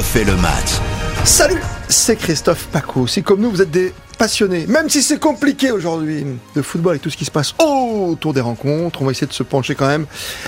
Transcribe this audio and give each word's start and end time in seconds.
refait 0.00 0.24
le 0.24 0.34
match. 0.36 0.80
Salut, 1.24 1.60
c'est 1.90 2.16
Christophe 2.16 2.68
Paco. 2.68 3.06
Si 3.06 3.22
comme 3.22 3.42
nous, 3.42 3.50
vous 3.50 3.60
êtes 3.60 3.70
des 3.70 3.92
passionnés, 4.18 4.66
même 4.66 4.88
si 4.88 5.02
c'est 5.02 5.18
compliqué 5.18 5.72
aujourd'hui, 5.72 6.24
de 6.54 6.62
football 6.62 6.96
et 6.96 6.98
tout 6.98 7.10
ce 7.10 7.18
qui 7.18 7.26
se 7.26 7.30
passe 7.30 7.54
autour 7.58 8.32
des 8.32 8.40
rencontres, 8.40 9.02
on 9.02 9.04
va 9.04 9.10
essayer 9.10 9.26
de 9.26 9.34
se 9.34 9.42
pencher 9.42 9.74
quand 9.74 9.86
même 9.86 10.06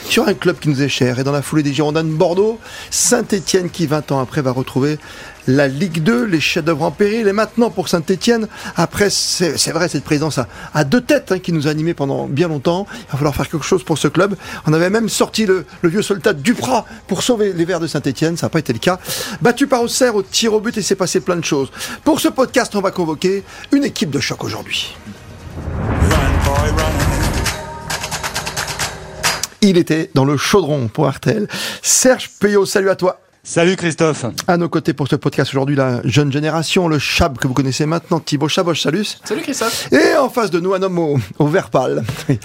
sur 0.08 0.26
un 0.26 0.32
club 0.32 0.58
qui 0.58 0.70
nous 0.70 0.80
est 0.80 0.88
cher. 0.88 1.18
Et 1.18 1.24
dans 1.24 1.32
la 1.32 1.42
foulée 1.42 1.62
des 1.62 1.74
Girondins 1.74 2.02
de 2.02 2.08
Bordeaux, 2.08 2.58
Saint-Etienne 2.90 3.68
qui 3.68 3.86
20 3.86 4.12
ans 4.12 4.20
après 4.20 4.40
va 4.40 4.52
retrouver 4.52 4.98
la 5.46 5.68
Ligue 5.68 6.02
2, 6.02 6.24
les 6.24 6.40
chefs-d'œuvre 6.40 6.82
en 6.84 6.90
péril. 6.90 7.28
Et 7.28 7.32
maintenant, 7.32 7.70
pour 7.70 7.88
Saint-Etienne, 7.88 8.48
après, 8.76 9.10
c'est 9.10 9.70
vrai, 9.72 9.88
cette 9.88 10.04
présidence 10.04 10.38
à, 10.74 10.84
deux 10.84 11.00
têtes 11.00 11.32
hein, 11.32 11.38
qui 11.38 11.52
nous 11.52 11.66
a 11.66 11.70
animés 11.70 11.94
pendant 11.94 12.26
bien 12.26 12.48
longtemps. 12.48 12.86
Il 12.92 13.12
va 13.12 13.18
falloir 13.18 13.34
faire 13.34 13.48
quelque 13.48 13.64
chose 13.64 13.84
pour 13.84 13.98
ce 13.98 14.08
club. 14.08 14.36
On 14.66 14.72
avait 14.72 14.90
même 14.90 15.08
sorti 15.08 15.46
le, 15.46 15.66
vieux 15.82 16.02
soldat 16.02 16.32
Duprat 16.32 16.84
pour 17.06 17.22
sauver 17.22 17.52
les 17.52 17.64
Verts 17.64 17.80
de 17.80 17.86
Saint-Etienne. 17.86 18.36
Ça 18.36 18.46
n'a 18.46 18.50
pas 18.50 18.58
été 18.58 18.72
le 18.72 18.78
cas. 18.78 18.98
Battu 19.40 19.66
par 19.66 19.82
Auxerre 19.82 20.14
au 20.14 20.22
tir 20.22 20.54
au 20.54 20.60
but 20.60 20.76
et 20.76 20.82
s'est 20.82 20.96
passé 20.96 21.20
plein 21.20 21.36
de 21.36 21.44
choses. 21.44 21.70
Pour 22.04 22.20
ce 22.20 22.28
podcast, 22.28 22.74
on 22.74 22.80
va 22.80 22.90
convoquer 22.90 23.44
une 23.72 23.84
équipe 23.84 24.10
de 24.10 24.20
choc 24.20 24.44
aujourd'hui. 24.44 24.94
Il 29.64 29.78
était 29.78 30.10
dans 30.14 30.24
le 30.24 30.36
chaudron 30.36 30.88
pour 30.88 31.06
Artel. 31.06 31.46
Serge 31.82 32.30
Payot, 32.40 32.66
salut 32.66 32.90
à 32.90 32.96
toi. 32.96 33.20
Salut 33.44 33.74
Christophe. 33.74 34.24
À 34.46 34.56
nos 34.56 34.68
côtés 34.68 34.92
pour 34.92 35.08
ce 35.08 35.16
podcast 35.16 35.50
aujourd'hui, 35.50 35.74
la 35.74 36.00
jeune 36.04 36.30
génération, 36.30 36.86
le 36.86 37.00
Chab 37.00 37.38
que 37.38 37.48
vous 37.48 37.54
connaissez 37.54 37.86
maintenant, 37.86 38.20
Thibaut 38.20 38.46
Chaboch, 38.46 38.76
salut. 38.76 39.04
Salut 39.24 39.42
Christophe. 39.42 39.92
Et 39.92 40.16
en 40.16 40.28
face 40.28 40.52
de 40.52 40.60
nous, 40.60 40.74
un 40.74 40.82
homme 40.82 40.96
au, 41.00 41.18
au 41.40 41.48
vert 41.48 41.68
pâle. 41.68 42.04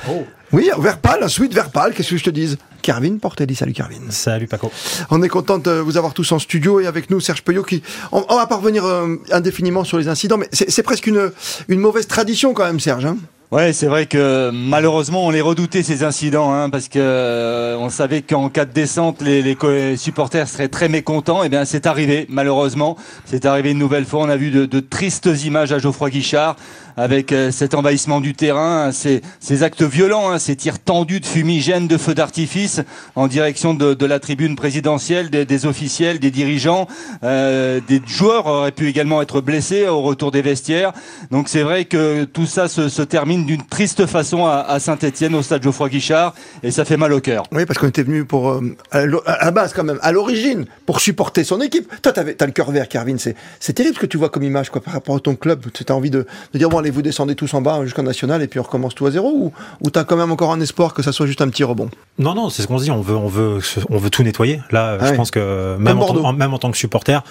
Oh. 0.10 0.26
Oui, 0.52 0.72
au 0.76 0.82
vert 0.82 0.98
pâle, 0.98 1.22
un 1.22 1.28
sweet 1.28 1.54
vert 1.54 1.70
pâle, 1.70 1.94
qu'est-ce 1.94 2.10
que 2.10 2.18
je 2.18 2.24
te 2.24 2.32
dise? 2.32 2.58
Kervin 2.82 3.18
Portelli, 3.18 3.54
salut 3.54 3.74
Kervin. 3.74 4.10
Salut 4.10 4.48
Paco. 4.48 4.72
On 5.12 5.22
est 5.22 5.30
content 5.30 5.60
de 5.60 5.70
vous 5.70 5.98
avoir 5.98 6.16
tous 6.16 6.32
en 6.32 6.40
studio 6.40 6.80
et 6.80 6.88
avec 6.88 7.12
nous 7.12 7.20
Serge 7.20 7.44
Peuillot 7.44 7.64
qui... 7.64 7.84
On, 8.12 8.36
va 8.36 8.48
pas 8.48 8.56
revenir 8.56 8.84
euh, 8.84 9.18
indéfiniment 9.32 9.84
sur 9.84 10.00
les 10.00 10.08
incidents, 10.08 10.38
mais 10.38 10.50
c'est 10.52 10.84
presque 10.84 11.06
une, 11.06 11.32
une 11.68 11.80
mauvaise 11.80 12.08
tradition 12.08 12.56
quand 12.56 12.66
même 12.66 12.80
Serge. 12.80 13.06
Hein 13.06 13.18
Ouais, 13.50 13.72
c'est 13.72 13.88
vrai 13.88 14.08
que 14.08 14.50
malheureusement 14.52 15.26
on 15.26 15.30
les 15.30 15.40
redoutait 15.40 15.82
ces 15.82 16.04
incidents, 16.04 16.52
hein, 16.54 16.70
parce 16.70 16.90
que 16.90 17.00
euh, 17.00 17.78
on 17.80 17.90
savait 17.90 18.22
qu'en 18.22 18.50
cas 18.50 18.66
de 18.66 18.74
descente 18.74 19.22
les, 19.22 19.42
les, 19.42 19.96
supporters 19.96 20.50
seraient 20.50 20.68
très 20.68 20.90
mécontents. 20.90 21.44
Et 21.44 21.46
eh 21.46 21.50
bien 21.50 21.64
c'est 21.64 21.88
arrivé, 21.88 22.26
malheureusement, 22.28 22.98
c'est 23.24 23.46
arrivé 23.46 23.72
une 23.72 23.78
nouvelle 23.78 24.04
fois. 24.04 24.24
On 24.24 24.28
a 24.28 24.36
vu 24.36 24.52
de, 24.52 24.66
de 24.66 24.80
tristes 24.82 25.30
images 25.46 25.72
à 25.72 25.80
Geoffroy 25.80 26.10
Guichard 26.10 26.58
avec 26.98 27.32
euh, 27.32 27.52
cet 27.52 27.76
envahissement 27.76 28.20
du 28.20 28.34
terrain, 28.34 28.92
ces, 28.92 29.22
ces 29.40 29.64
actes 29.64 29.84
violents, 29.84 30.32
hein, 30.32 30.40
ces 30.40 30.56
tirs 30.56 30.80
tendus 30.80 31.20
de 31.20 31.26
fumigène, 31.26 31.88
de 31.88 31.98
feux 31.98 32.16
d'artifice 32.16 32.82
en 33.16 33.28
direction 33.28 33.74
de, 33.74 33.94
de, 33.94 34.06
la 34.06 34.20
tribune 34.20 34.56
présidentielle, 34.56 35.30
des, 35.30 35.46
des 35.46 35.66
officiels, 35.66 36.20
des 36.20 36.32
dirigeants, 36.32 36.88
euh, 37.24 37.80
des 37.88 38.02
joueurs 38.06 38.48
auraient 38.48 38.72
pu 38.72 38.88
également 38.88 39.22
être 39.22 39.42
blessés 39.42 39.88
au 39.88 40.02
retour 40.02 40.32
des 40.32 40.42
vestiaires. 40.42 40.92
Donc 41.32 41.50
c'est 41.50 41.62
vrai 41.62 41.86
que 41.86 42.24
tout 42.26 42.46
ça 42.46 42.68
se, 42.68 42.90
se 42.90 43.02
termine 43.02 43.46
d'une 43.46 43.64
triste 43.64 44.06
façon 44.06 44.46
à, 44.46 44.80
Saint-Etienne, 44.80 45.36
au 45.36 45.42
stade 45.42 45.64
Geoffroy 45.64 45.90
Guichard, 45.90 46.34
et 46.64 46.72
ça 46.72 46.86
fait 46.86 46.98
mal 46.98 47.14
au 47.14 47.22
cœur. 47.22 47.44
Oui, 47.52 47.66
parce 47.66 47.80
qu'on 47.80 47.88
était 47.88 48.04
venu 48.04 48.26
pour, 48.26 48.50
euh, 48.50 48.76
à, 48.92 49.06
la 49.06 49.52
base 49.52 49.74
quand 49.74 49.84
même, 49.84 50.00
à 50.02 50.12
l'origine, 50.12 50.66
pour 50.86 51.00
supporter 51.00 51.44
son 51.44 51.62
équipe. 51.62 51.92
Toi, 52.02 52.12
tu 52.14 52.20
as 52.20 52.46
le 52.46 52.52
cœur 52.52 52.72
vert, 52.72 52.88
Carvin. 52.88 53.18
C'est 53.18 53.74
terrible 53.74 53.96
ce 53.96 54.02
que 54.02 54.06
tu 54.06 54.18
vois 54.18 54.30
comme 54.30 54.44
image 54.44 54.70
quoi, 54.70 54.82
par 54.82 54.94
rapport 54.94 55.16
à 55.16 55.20
ton 55.20 55.36
club. 55.36 55.66
Tu 55.74 55.84
as 55.88 55.96
envie 55.96 56.10
de, 56.10 56.26
dire, 56.54 56.70
bon, 56.70 56.80
vous 56.90 57.02
descendez 57.02 57.36
tous 57.36 57.54
en 57.54 57.62
bas 57.62 57.84
jusqu'en 57.84 58.04
national, 58.04 58.42
et 58.42 58.48
puis 58.48 58.60
on 58.60 58.64
recommence 58.64 58.96
tout 58.96 59.06
à 59.06 59.12
zéro, 59.12 59.30
ou, 59.30 59.54
ou 59.82 59.90
tu 59.90 60.00
as 60.00 60.04
quand 60.04 60.18
même 60.18 60.32
encore 60.32 60.52
un 60.52 60.62
espoir 60.62 60.94
que 60.94 61.02
ça 61.02 61.12
soit 61.12 61.26
juste 61.26 61.42
un 61.42 61.50
petit 61.50 61.64
rebond? 61.64 61.90
Non, 62.20 62.34
non, 62.34 62.50
c'est 62.50 62.62
ce 62.62 62.68
qu'on 62.68 62.78
se 62.78 62.84
dit. 62.84 62.92
On 62.92 63.02
veut, 63.02 63.16
on, 63.16 63.28
veut, 63.28 63.60
on 63.90 63.98
veut 63.98 64.10
tout 64.10 64.24
nettoyer. 64.24 64.62
Là, 64.72 64.98
je 65.06 65.14
pense 65.14 65.32
que 65.32 65.78
même 65.78 66.00
en, 66.02 66.34
même 66.34 66.54
en 66.54 66.60
tant 66.60 66.72
que 66.72 66.78
supporter, 66.78 67.24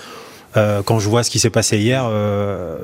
euh, 0.56 0.82
quand 0.82 0.98
je 0.98 1.08
vois 1.08 1.22
ce 1.22 1.31
qui 1.31 1.38
s'est 1.38 1.50
passé 1.50 1.78
hier, 1.78 2.04
euh, 2.08 2.76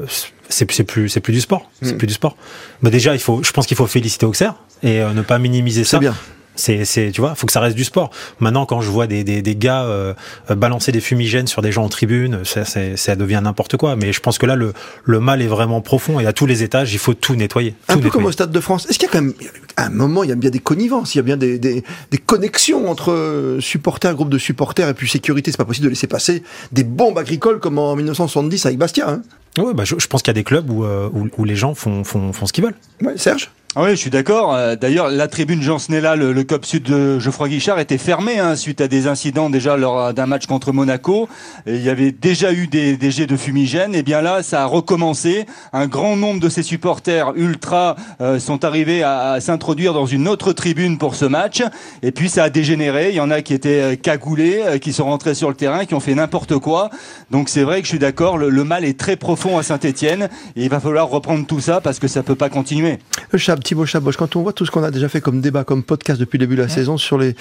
c'est 0.49 0.67
plus 0.67 1.09
c'est 1.09 1.21
plus 1.21 1.33
du 1.33 1.41
sport, 1.41 1.71
c'est 1.81 1.95
hmm. 1.95 1.99
plus 1.99 2.07
du 2.07 2.15
sport. 2.15 2.37
Mais 2.83 2.91
déjà, 2.91 3.15
il 3.15 3.21
faut, 3.21 3.43
je 3.43 3.51
pense 3.53 3.67
qu'il 3.67 3.77
faut 3.77 3.87
féliciter 3.87 4.27
Auxerre 4.27 4.55
et 4.83 5.01
euh, 5.01 5.13
ne 5.13 5.23
pas 5.23 5.39
minimiser 5.39 5.85
ça. 5.85 5.99
Bien. 5.99 6.15
C'est, 6.55 6.85
c'est, 6.85 7.11
tu 7.13 7.21
vois, 7.21 7.35
faut 7.35 7.47
que 7.47 7.53
ça 7.53 7.61
reste 7.61 7.77
du 7.77 7.85
sport. 7.85 8.11
Maintenant, 8.41 8.67
quand 8.67 8.81
je 8.81 8.91
vois 8.91 9.07
des, 9.07 9.25
des, 9.25 9.43
des 9.43 9.57
gars 9.57 9.85
euh, 9.85 10.15
balancer 10.51 10.93
des 10.93 11.01
fumigènes 11.01 11.47
sur 11.47 11.63
des 11.63 11.73
gens 11.73 11.85
en 11.85 11.89
tribune, 11.89 12.41
ça, 12.45 12.65
ça 12.65 13.17
devient 13.17 13.41
n'importe 13.43 13.77
quoi. 13.77 13.97
Mais 13.97 14.13
je 14.13 14.21
pense 14.21 14.39
que 14.39 14.47
là, 14.47 14.55
le, 14.55 14.73
le 15.05 15.21
mal 15.21 15.43
est 15.43 15.47
vraiment 15.47 15.81
profond 15.81 16.21
et 16.21 16.27
à 16.27 16.33
tous 16.33 16.47
les 16.47 16.63
étages, 16.63 16.93
il 16.93 16.99
faut 16.99 17.15
tout 17.15 17.35
nettoyer. 17.35 17.75
un 17.89 17.99
peu 17.99 18.11
comme 18.11 18.25
au 18.25 18.33
Stade 18.33 18.51
de 18.51 18.61
France. 18.61 18.87
Est-ce 18.89 18.99
qu'il 18.99 19.09
y 19.09 19.11
a 19.11 19.13
quand 19.13 19.23
même, 19.23 19.35
à 19.77 19.87
un 19.87 19.91
moment, 19.91 20.25
il 20.25 20.31
y 20.31 20.33
a 20.33 20.37
bien 20.37 20.51
des 20.51 20.59
connivences, 20.59 21.15
il 21.15 21.19
y 21.19 21.21
a 21.21 21.25
bien 21.25 21.37
des, 21.37 21.59
des, 21.59 21.83
des 22.11 22.19
connexions 22.19 22.91
entre 22.91 23.57
supporters, 23.61 24.15
groupes 24.15 24.31
de 24.31 24.39
supporters 24.39 24.89
et 24.89 24.95
puis 24.95 25.09
sécurité? 25.09 25.51
C'est 25.51 25.57
pas 25.57 25.65
possible 25.65 25.85
de 25.87 25.91
laisser 25.91 26.07
passer 26.07 26.43
des 26.73 26.85
bombes 26.85 27.19
agricoles 27.19 27.61
comme 27.61 27.79
en 27.79 27.97
1970 27.97 28.67
avec 28.67 28.79
Bastia. 28.79 29.09
Hein 29.09 29.23
oui, 29.59 29.73
bah 29.75 29.85
je, 29.85 29.97
je, 29.99 30.07
pense 30.07 30.23
qu'il 30.23 30.31
y 30.31 30.37
a 30.37 30.41
des 30.41 30.45
clubs 30.45 30.71
où, 30.71 30.85
euh, 30.85 31.09
où, 31.13 31.29
où 31.37 31.45
les 31.45 31.57
gens 31.57 31.75
font, 31.75 32.05
font, 32.05 32.33
font 32.33 32.47
ce 32.47 32.53
qu'ils 32.53 32.65
veulent. 32.65 32.77
Ouais, 33.03 33.17
Serge? 33.17 33.51
Ah 33.75 33.85
oui, 33.85 33.93
je 33.93 33.97
suis 33.97 34.11
d'accord. 34.11 34.55
Euh, 34.55 34.77
d'ailleurs, 34.77 35.09
la 35.09 35.29
tribune 35.29 35.63
Jean 35.63 35.79
Snella, 35.79 36.15
le, 36.15 36.35
le 36.35 36.45
COP 36.45 36.67
Sud 36.67 36.83
de 36.83 37.19
Geoffroy 37.19 37.49
Guichard, 37.49 37.81
était 37.81 37.97
fermée 37.97 38.39
hein, 38.39 38.55
suite 38.55 38.83
à 38.83 38.89
des 38.89 39.07
incidents 39.07 39.49
déjà 39.49 39.79
lors 39.79 40.13
d'un 40.13 40.27
match 40.27 40.45
contre 40.45 40.73
Monaco. 40.73 41.27
Il 41.67 41.81
y 41.81 41.89
avait 41.89 42.13
déjà 42.13 42.53
eu 42.53 42.67
des, 42.67 42.99
des, 42.99 43.11
jets 43.11 43.27
de 43.27 43.35
fumigène. 43.35 43.95
Et 43.95 44.03
bien 44.03 44.21
là, 44.21 44.43
ça 44.43 44.65
a 44.65 44.67
recommencé. 44.67 45.47
Un 45.73 45.87
grand 45.87 46.17
nombre 46.17 46.39
de 46.39 46.51
ces 46.51 46.63
supporters 46.63 47.33
ultra 47.35 47.97
euh, 48.21 48.39
sont 48.39 48.63
arrivés 48.63 49.03
à, 49.05 49.31
à 49.31 49.41
s'introduire 49.41 49.95
dans 49.95 50.05
une 50.05 50.29
autre 50.29 50.53
tribune 50.53 50.99
pour 50.99 51.15
ce 51.15 51.25
match. 51.25 51.63
Et 52.03 52.13
puis 52.13 52.29
ça 52.29 52.45
a 52.45 52.51
dégénéré. 52.51 53.09
Il 53.09 53.15
y 53.15 53.21
en 53.21 53.31
a 53.31 53.41
qui 53.41 53.55
étaient 53.55 53.81
euh, 53.81 53.97
cagoulés, 53.97 54.61
qui 54.83 54.93
sont 54.93 55.05
rentrés 55.05 55.35
sur 55.35 55.49
le 55.49 55.55
terrain, 55.55 55.87
qui 55.87 55.95
ont 55.95 56.01
fait 56.01 56.15
n'importe 56.15 56.59
quoi. 56.59 56.91
Donc 57.31 57.49
c'est 57.49 57.63
vrai 57.63 57.81
que 57.81 57.87
je 57.87 57.93
suis 57.93 57.99
d'accord. 57.99 58.37
Le, 58.37 58.51
le, 58.51 58.65
mal 58.65 58.85
est 58.85 59.01
très 59.01 59.17
profond 59.17 59.57
à 59.57 59.63
Saint-Étienne. 59.63 60.29
Et 60.57 60.65
il 60.65 60.69
va 60.69 60.79
falloir 60.79 61.09
reprendre 61.09 61.47
tout 61.47 61.61
ça 61.61 61.81
parce 61.81 61.99
que 61.99 62.07
ça 62.07 62.23
peut 62.23 62.35
pas 62.35 62.51
continuer. 62.51 62.99
Thibaut 63.63 63.87
Chaboch, 63.87 64.17
quand 64.17 64.37
on 64.37 64.43
voit 64.43 64.53
tout 64.53 64.67
ce 64.67 64.71
qu'on 64.71 64.83
a 64.83 64.91
déjà 64.91 65.09
fait 65.09 65.21
comme 65.21 65.41
débat, 65.41 65.65
comme 65.65 65.83
podcast 65.83 66.21
depuis 66.21 66.39
le 66.39 66.47
début 66.47 66.57
de 66.57 66.63
la 66.63 66.69
saison 66.69 66.97
sur 66.97 67.19
les, 67.19 67.35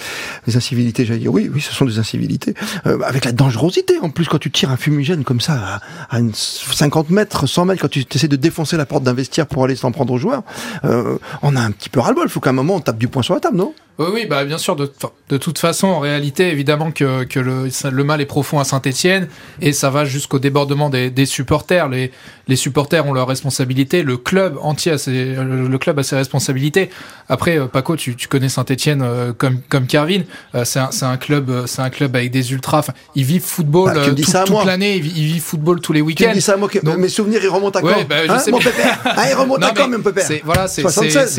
les 0.47 0.57
incivilités, 0.57 1.05
j'allais 1.05 1.19
dire, 1.19 1.33
oui, 1.33 1.49
oui, 1.53 1.61
ce 1.61 1.73
sont 1.73 1.85
des 1.85 1.99
incivilités, 1.99 2.53
euh, 2.85 2.99
avec 3.01 3.25
la 3.25 3.31
dangerosité, 3.31 3.99
en 3.99 4.09
plus, 4.09 4.27
quand 4.27 4.39
tu 4.39 4.51
tires 4.51 4.71
un 4.71 4.77
fumigène 4.77 5.23
comme 5.23 5.41
ça, 5.41 5.81
à, 6.09 6.19
50 6.33 7.09
mètres, 7.09 7.47
100 7.47 7.65
mètres, 7.65 7.81
quand 7.81 7.89
tu 7.89 8.05
essaies 8.13 8.27
de 8.27 8.35
défoncer 8.35 8.77
la 8.77 8.85
porte 8.85 9.03
d'un 9.03 9.13
vestiaire 9.13 9.47
pour 9.47 9.63
aller 9.63 9.75
s'en 9.75 9.91
prendre 9.91 10.13
aux 10.13 10.17
joueurs, 10.17 10.43
euh, 10.85 11.17
on 11.41 11.55
a 11.55 11.61
un 11.61 11.71
petit 11.71 11.89
peu 11.89 11.99
ras-le-bol, 11.99 12.25
il 12.25 12.31
faut 12.31 12.39
qu'à 12.39 12.51
un 12.51 12.53
moment 12.53 12.75
on 12.75 12.79
tape 12.79 12.97
du 12.97 13.07
poing 13.07 13.23
sur 13.23 13.33
la 13.33 13.39
table, 13.39 13.57
non? 13.57 13.73
Oui, 13.97 14.07
oui, 14.13 14.25
bah 14.25 14.45
bien 14.45 14.57
sûr. 14.57 14.75
De, 14.75 14.91
de, 15.29 15.37
toute 15.37 15.59
façon, 15.59 15.87
en 15.87 15.99
réalité, 15.99 16.49
évidemment 16.49 16.91
que, 16.91 17.23
que 17.23 17.39
le, 17.39 17.69
le, 17.91 18.03
mal 18.03 18.21
est 18.21 18.25
profond 18.25 18.59
à 18.59 18.63
Saint-Etienne 18.63 19.27
et 19.61 19.73
ça 19.73 19.89
va 19.89 20.05
jusqu'au 20.05 20.39
débordement 20.39 20.89
des, 20.89 21.09
des, 21.09 21.25
supporters. 21.25 21.87
Les, 21.89 22.11
les 22.47 22.55
supporters 22.55 23.05
ont 23.05 23.13
leurs 23.13 23.27
responsabilités, 23.27 24.03
le 24.03 24.17
club 24.17 24.57
entier 24.61 24.93
a 24.93 24.97
ses, 24.97 25.35
le, 25.35 25.77
club 25.77 25.99
a 25.99 26.03
ses 26.03 26.15
responsabilités. 26.15 26.89
Après, 27.29 27.59
euh, 27.59 27.67
Paco, 27.67 27.95
tu, 27.95 28.15
tu 28.15 28.27
connais 28.27 28.49
Saint-Etienne 28.49 29.01
euh, 29.03 29.33
comme 29.37 29.59
comme 29.69 29.87
Carvin. 29.87 30.21
Euh, 30.55 30.65
c'est 30.65 30.79
un, 30.79 30.89
un, 31.01 31.17
club, 31.17 31.65
c'est 31.67 31.81
un 31.81 31.89
club 31.89 32.15
avec 32.15 32.31
des 32.31 32.53
ultras. 32.53 32.79
Enfin, 32.79 32.93
ils 33.15 33.25
vivent 33.25 33.43
football 33.43 33.93
bah, 33.93 34.45
toute 34.45 34.65
l'année. 34.65 34.95
Ils, 34.95 35.01
vivent 35.01 35.43
football 35.43 35.79
tous 35.81 35.93
les 35.93 36.01
week-ends. 36.01 36.31
Dis 36.33 36.41
ça 36.41 36.53
à 36.53 36.57
moi. 36.57 36.69
Donc, 36.83 36.97
mes 36.97 37.09
souvenirs, 37.09 37.41
ils 37.43 37.49
remontent 37.49 37.77
à 37.77 37.81
quand 37.81 37.87
ouais, 37.87 38.05
bah, 38.05 38.15
hein, 38.27 38.37
mon 38.49 38.57
pépère 38.57 38.99
ah, 39.05 39.29
Ils 39.29 39.35
remontent 39.35 39.65
à 39.65 39.71
quand, 39.71 39.89
mon 39.89 40.01
pépère 40.01 40.27
Voilà, 40.43 40.67
c'est 40.67 40.81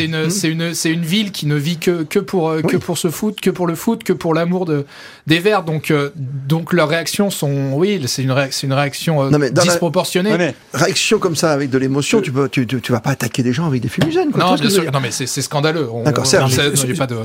une, 0.04 0.30
c'est 0.30 0.48
une, 0.48 0.74
c'est 0.74 0.90
une 0.90 1.04
ville 1.04 1.32
qui 1.32 1.46
ne 1.46 1.56
vit 1.56 1.78
que 1.78 2.02
que 2.04 2.18
pour 2.18 2.41
euh, 2.48 2.62
que 2.62 2.76
pour 2.76 2.98
ce 2.98 3.08
foot, 3.08 3.40
que 3.40 3.50
pour 3.50 3.66
le 3.66 3.74
foot, 3.74 4.04
que 4.04 4.12
pour 4.12 4.34
l'amour 4.34 4.64
de 4.64 4.84
des 5.26 5.38
Verts. 5.38 5.62
Donc 5.62 5.90
euh, 5.90 6.10
donc 6.16 6.72
leurs 6.72 6.88
réactions 6.88 7.30
sont 7.30 7.72
oui, 7.72 8.02
c'est 8.06 8.22
une 8.22 8.32
réaction, 8.32 8.68
une 8.68 8.74
réaction 8.74 9.22
euh, 9.22 9.50
disproportionnée. 9.50 10.54
réaction 10.72 11.18
comme 11.18 11.36
ça 11.36 11.52
avec 11.52 11.70
de 11.70 11.78
l'émotion, 11.78 12.20
tu 12.20 12.32
peux 12.32 12.48
tu, 12.48 12.66
tu, 12.66 12.92
vas 12.92 13.00
pas 13.00 13.10
attaquer 13.10 13.42
des 13.42 13.52
gens 13.52 13.66
avec 13.66 13.80
des 13.82 13.88
fumigènes. 13.88 14.30
Non, 14.36 14.54
bien 14.54 14.70
sûr. 14.70 14.90
Non 14.92 15.00
mais 15.00 15.10
c'est 15.10 15.26
scandaleux. 15.26 15.88
D'accord, 16.04 16.26
Serge. 16.26 16.58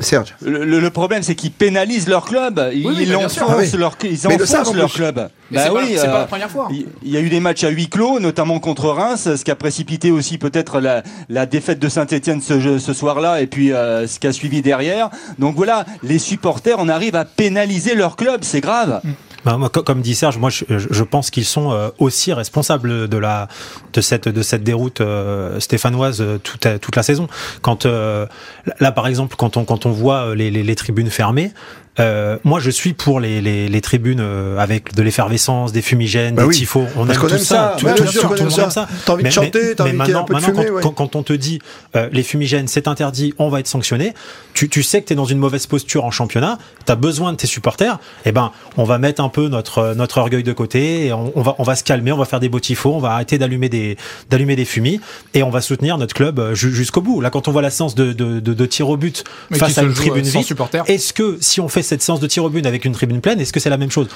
Serge. 0.01 0.35
Le, 0.41 0.89
problème 0.89 1.23
c'est 1.23 1.35
qu'ils 1.35 1.51
pénalisent 1.51 2.07
leur 2.07 2.25
club. 2.25 2.61
Ils, 2.73 3.15
enfoncent 3.15 3.75
leur 3.75 3.97
ils 4.03 4.27
enfoncent 4.27 4.73
leur 4.73 4.91
club. 4.91 5.29
Bah 5.51 5.61
oui, 5.73 5.95
c'est 5.95 6.07
pas 6.07 6.19
la 6.19 6.25
première 6.25 6.49
fois. 6.49 6.67
Il 6.71 7.11
y 7.11 7.17
a 7.17 7.21
eu 7.21 7.29
des 7.29 7.39
matchs 7.39 7.63
à 7.63 7.69
huis 7.69 7.87
clos, 7.87 8.19
notamment 8.19 8.59
contre 8.59 8.89
Reims, 8.89 9.35
ce 9.35 9.43
qui 9.43 9.51
a 9.51 9.55
précipité 9.55 10.11
aussi 10.11 10.37
peut-être 10.37 10.79
la, 10.79 11.03
la 11.29 11.45
défaite 11.45 11.79
de 11.79 11.89
Saint-Etienne 11.89 12.41
ce, 12.41 12.79
ce 12.79 12.93
soir-là 12.93 13.41
et 13.41 13.47
puis 13.47 13.69
ce 13.69 14.19
qui 14.19 14.27
a 14.27 14.33
suivi 14.33 14.61
derrière. 14.61 15.09
Donc 15.39 15.55
voilà, 15.55 15.85
les 16.03 16.19
supporters, 16.19 16.77
on 16.79 16.89
arrive 16.89 17.15
à 17.15 17.25
pénaliser 17.25 17.95
leur 17.95 18.15
club, 18.15 18.43
c'est 18.43 18.61
grave. 18.61 19.01
Mm. 19.03 19.11
Bah, 19.45 19.69
comme 19.69 20.01
dit 20.01 20.13
Serge, 20.13 20.37
moi 20.37 20.49
je, 20.49 21.03
pense 21.03 21.29
qu'ils 21.29 21.45
sont 21.45 21.71
euh, 21.71 21.89
aussi 21.99 22.33
responsables 22.33 23.07
de 23.07 23.17
la 23.17 23.47
de 23.93 24.01
cette 24.01 24.27
de 24.27 24.41
cette 24.41 24.63
déroute 24.63 24.99
euh, 24.99 25.61
stéphanoise 25.61 26.21
euh, 26.21 26.37
toute 26.37 26.67
toute 26.81 26.95
la 26.97 27.03
saison. 27.03 27.27
Quand 27.61 27.85
là 27.85 28.91
par 28.91 29.07
exemple 29.07 29.35
quand 29.37 29.55
on 29.55 29.63
quand 29.63 29.85
on 29.85 29.91
voit 29.91 30.35
les, 30.35 30.51
les, 30.51 30.63
les 30.63 30.75
tribunes 30.75 31.09
fermées, 31.09 31.53
Euh, 31.99 32.37
moi, 32.43 32.59
je 32.59 32.69
suis 32.69 32.93
pour 32.93 33.19
les, 33.19 33.41
les, 33.41 33.67
les 33.69 33.81
tribunes 33.81 34.19
euh, 34.21 34.57
avec 34.59 34.93
de 34.93 35.01
l'effervescence, 35.01 35.71
des 35.71 35.81
fumigènes, 35.81 36.35
bah 36.35 36.43
des 36.43 36.49
oui. 36.49 36.55
tifos. 36.55 36.85
On 36.95 37.05
Parce 37.05 37.17
aime 37.17 37.21
qu'on 37.23 37.27
tout 37.27 37.33
aime 37.33 37.39
ça. 37.39 37.45
ça. 37.45 37.75
Tout, 37.79 37.85
Ouais, 37.87 37.95
tout, 37.95 38.05
sûr 38.07 38.21
tout 38.21 38.27
qu'on 38.27 38.33
le 38.35 38.39
aime 38.41 38.45
monde 38.45 38.55
ça. 38.55 38.63
aime 38.65 38.69
ça. 38.69 38.87
T'as 39.05 39.13
envie 39.13 39.23
de 39.23 39.27
Mais- 39.27 39.31
chanter, 39.31 39.59
mais- 39.63 39.75
t'as 39.75 39.83
mais 39.85 39.89
envie 39.89 39.95
un 39.95 39.97
maintenant, 39.97 40.23
de 40.25 40.33
maintenant, 40.33 40.47
fumée, 40.53 40.65
quand, 40.67 40.73
ouais. 40.75 40.81
quand- 40.83 40.91
quand 40.91 41.15
on 41.15 41.23
te 41.23 41.33
dit 41.33 41.59
euh, 41.95 42.07
les 42.11 42.23
fumigènes, 42.23 42.67
c'est 42.67 42.87
interdit, 42.87 43.33
on 43.39 43.49
va 43.49 43.59
être 43.59 43.67
sanctionné, 43.67 44.13
tu, 44.53 44.69
tu 44.69 44.83
sais 44.83 45.01
que 45.01 45.07
tu 45.07 45.13
es 45.13 45.15
dans 45.15 45.25
une 45.25 45.39
mauvaise 45.39 45.65
posture 45.65 46.05
en 46.05 46.11
championnat, 46.11 46.57
tu 46.85 46.91
as 46.91 46.95
besoin 46.95 47.31
de 47.31 47.37
tes 47.37 47.47
supporters, 47.47 47.97
et 48.25 48.31
ben 48.31 48.51
on 48.77 48.83
va 48.83 48.97
mettre 48.99 49.21
un 49.23 49.29
peu 49.29 49.47
notre, 49.47 49.93
notre 49.95 50.19
orgueil 50.19 50.43
de 50.43 50.53
côté, 50.53 51.07
et 51.07 51.13
on, 51.13 51.31
on 51.35 51.41
va, 51.41 51.55
on 51.57 51.63
va 51.63 51.75
se 51.75 51.83
calmer, 51.83 52.11
on 52.11 52.17
va 52.17 52.25
faire 52.25 52.39
des 52.39 52.49
beaux 52.49 52.59
tifos, 52.59 52.93
on 52.93 52.99
va 52.99 53.11
arrêter 53.13 53.37
d'allumer 53.37 53.69
des, 53.69 53.97
d'allumer 54.29 54.55
des 54.55 54.65
fumis, 54.65 54.99
et 55.33 55.41
on 55.43 55.49
va 55.49 55.61
soutenir 55.61 55.97
notre 55.97 56.13
club 56.13 56.39
euh, 56.39 56.53
ju- 56.53 56.73
jusqu'au 56.73 57.01
bout. 57.01 57.21
Là, 57.21 57.29
quand 57.31 57.47
on 57.47 57.51
voit 57.51 57.61
la 57.63 57.69
séance 57.71 57.95
de, 57.95 58.13
de, 58.13 58.39
de, 58.39 58.53
de 58.53 58.65
tir 58.65 58.87
au 58.89 58.97
but 58.97 59.23
Mais 59.49 59.57
face 59.57 59.77
à 59.77 59.83
une 59.83 59.93
tribune 59.93 60.25
euh, 60.25 60.29
vide, 60.29 60.43
supporters. 60.45 60.83
est-ce 60.87 61.13
que 61.13 61.37
si 61.41 61.59
on 61.61 61.67
fait 61.69 61.86
cette 61.87 62.01
séance 62.01 62.19
de 62.19 62.27
tir 62.27 62.43
au 62.43 62.49
but 62.49 62.65
avec 62.65 62.85
une 62.85 62.93
tribune 62.93 63.21
pleine, 63.21 63.39
est-ce 63.39 63.51
que 63.53 63.59
c'est 63.59 63.69
la 63.69 63.77
même 63.77 63.91
chose? 63.91 64.07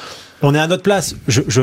On 0.44 0.54
est 0.56 0.60
à 0.60 0.68
notre 0.68 0.84
place. 0.84 1.16
Je, 1.28 1.42
je, 1.48 1.62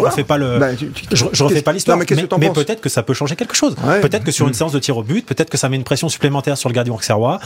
refais 0.00 0.24
pas 0.24 0.38
le, 0.38 0.58
Bah, 0.58 0.74
tu- 0.74 0.90
tu- 0.90 1.04
je, 1.10 1.24
je 1.32 1.42
refais 1.44 1.54
qu'est-ce- 1.56 1.64
pas 1.64 1.72
l'histoire, 1.72 1.98
mais 2.38 2.50
peut-être 2.50 2.80
que 2.80 2.88
ça 2.88 3.02
peut 3.02 3.14
changer 3.14 3.36
quelque 3.36 3.54
chose. 3.56 3.74
Ouais. 3.84 4.00
Peut-être 4.00 4.24
que 4.24 4.30
sur 4.32 4.46
une 4.48 4.54
séance 4.54 4.72
de 4.72 4.78
tir 4.78 4.96
au 4.96 5.02
but, 5.02 5.24
peut-être 5.26 5.50
que 5.50 5.56
ça 5.58 5.68
met 5.68 5.76
une 5.76 5.84
pression 5.84 6.08
supplémentaire 6.08 6.56
sur 6.58 6.68
le 6.68 6.74
gardien 6.74 6.92
auxerrois. 6.94 7.40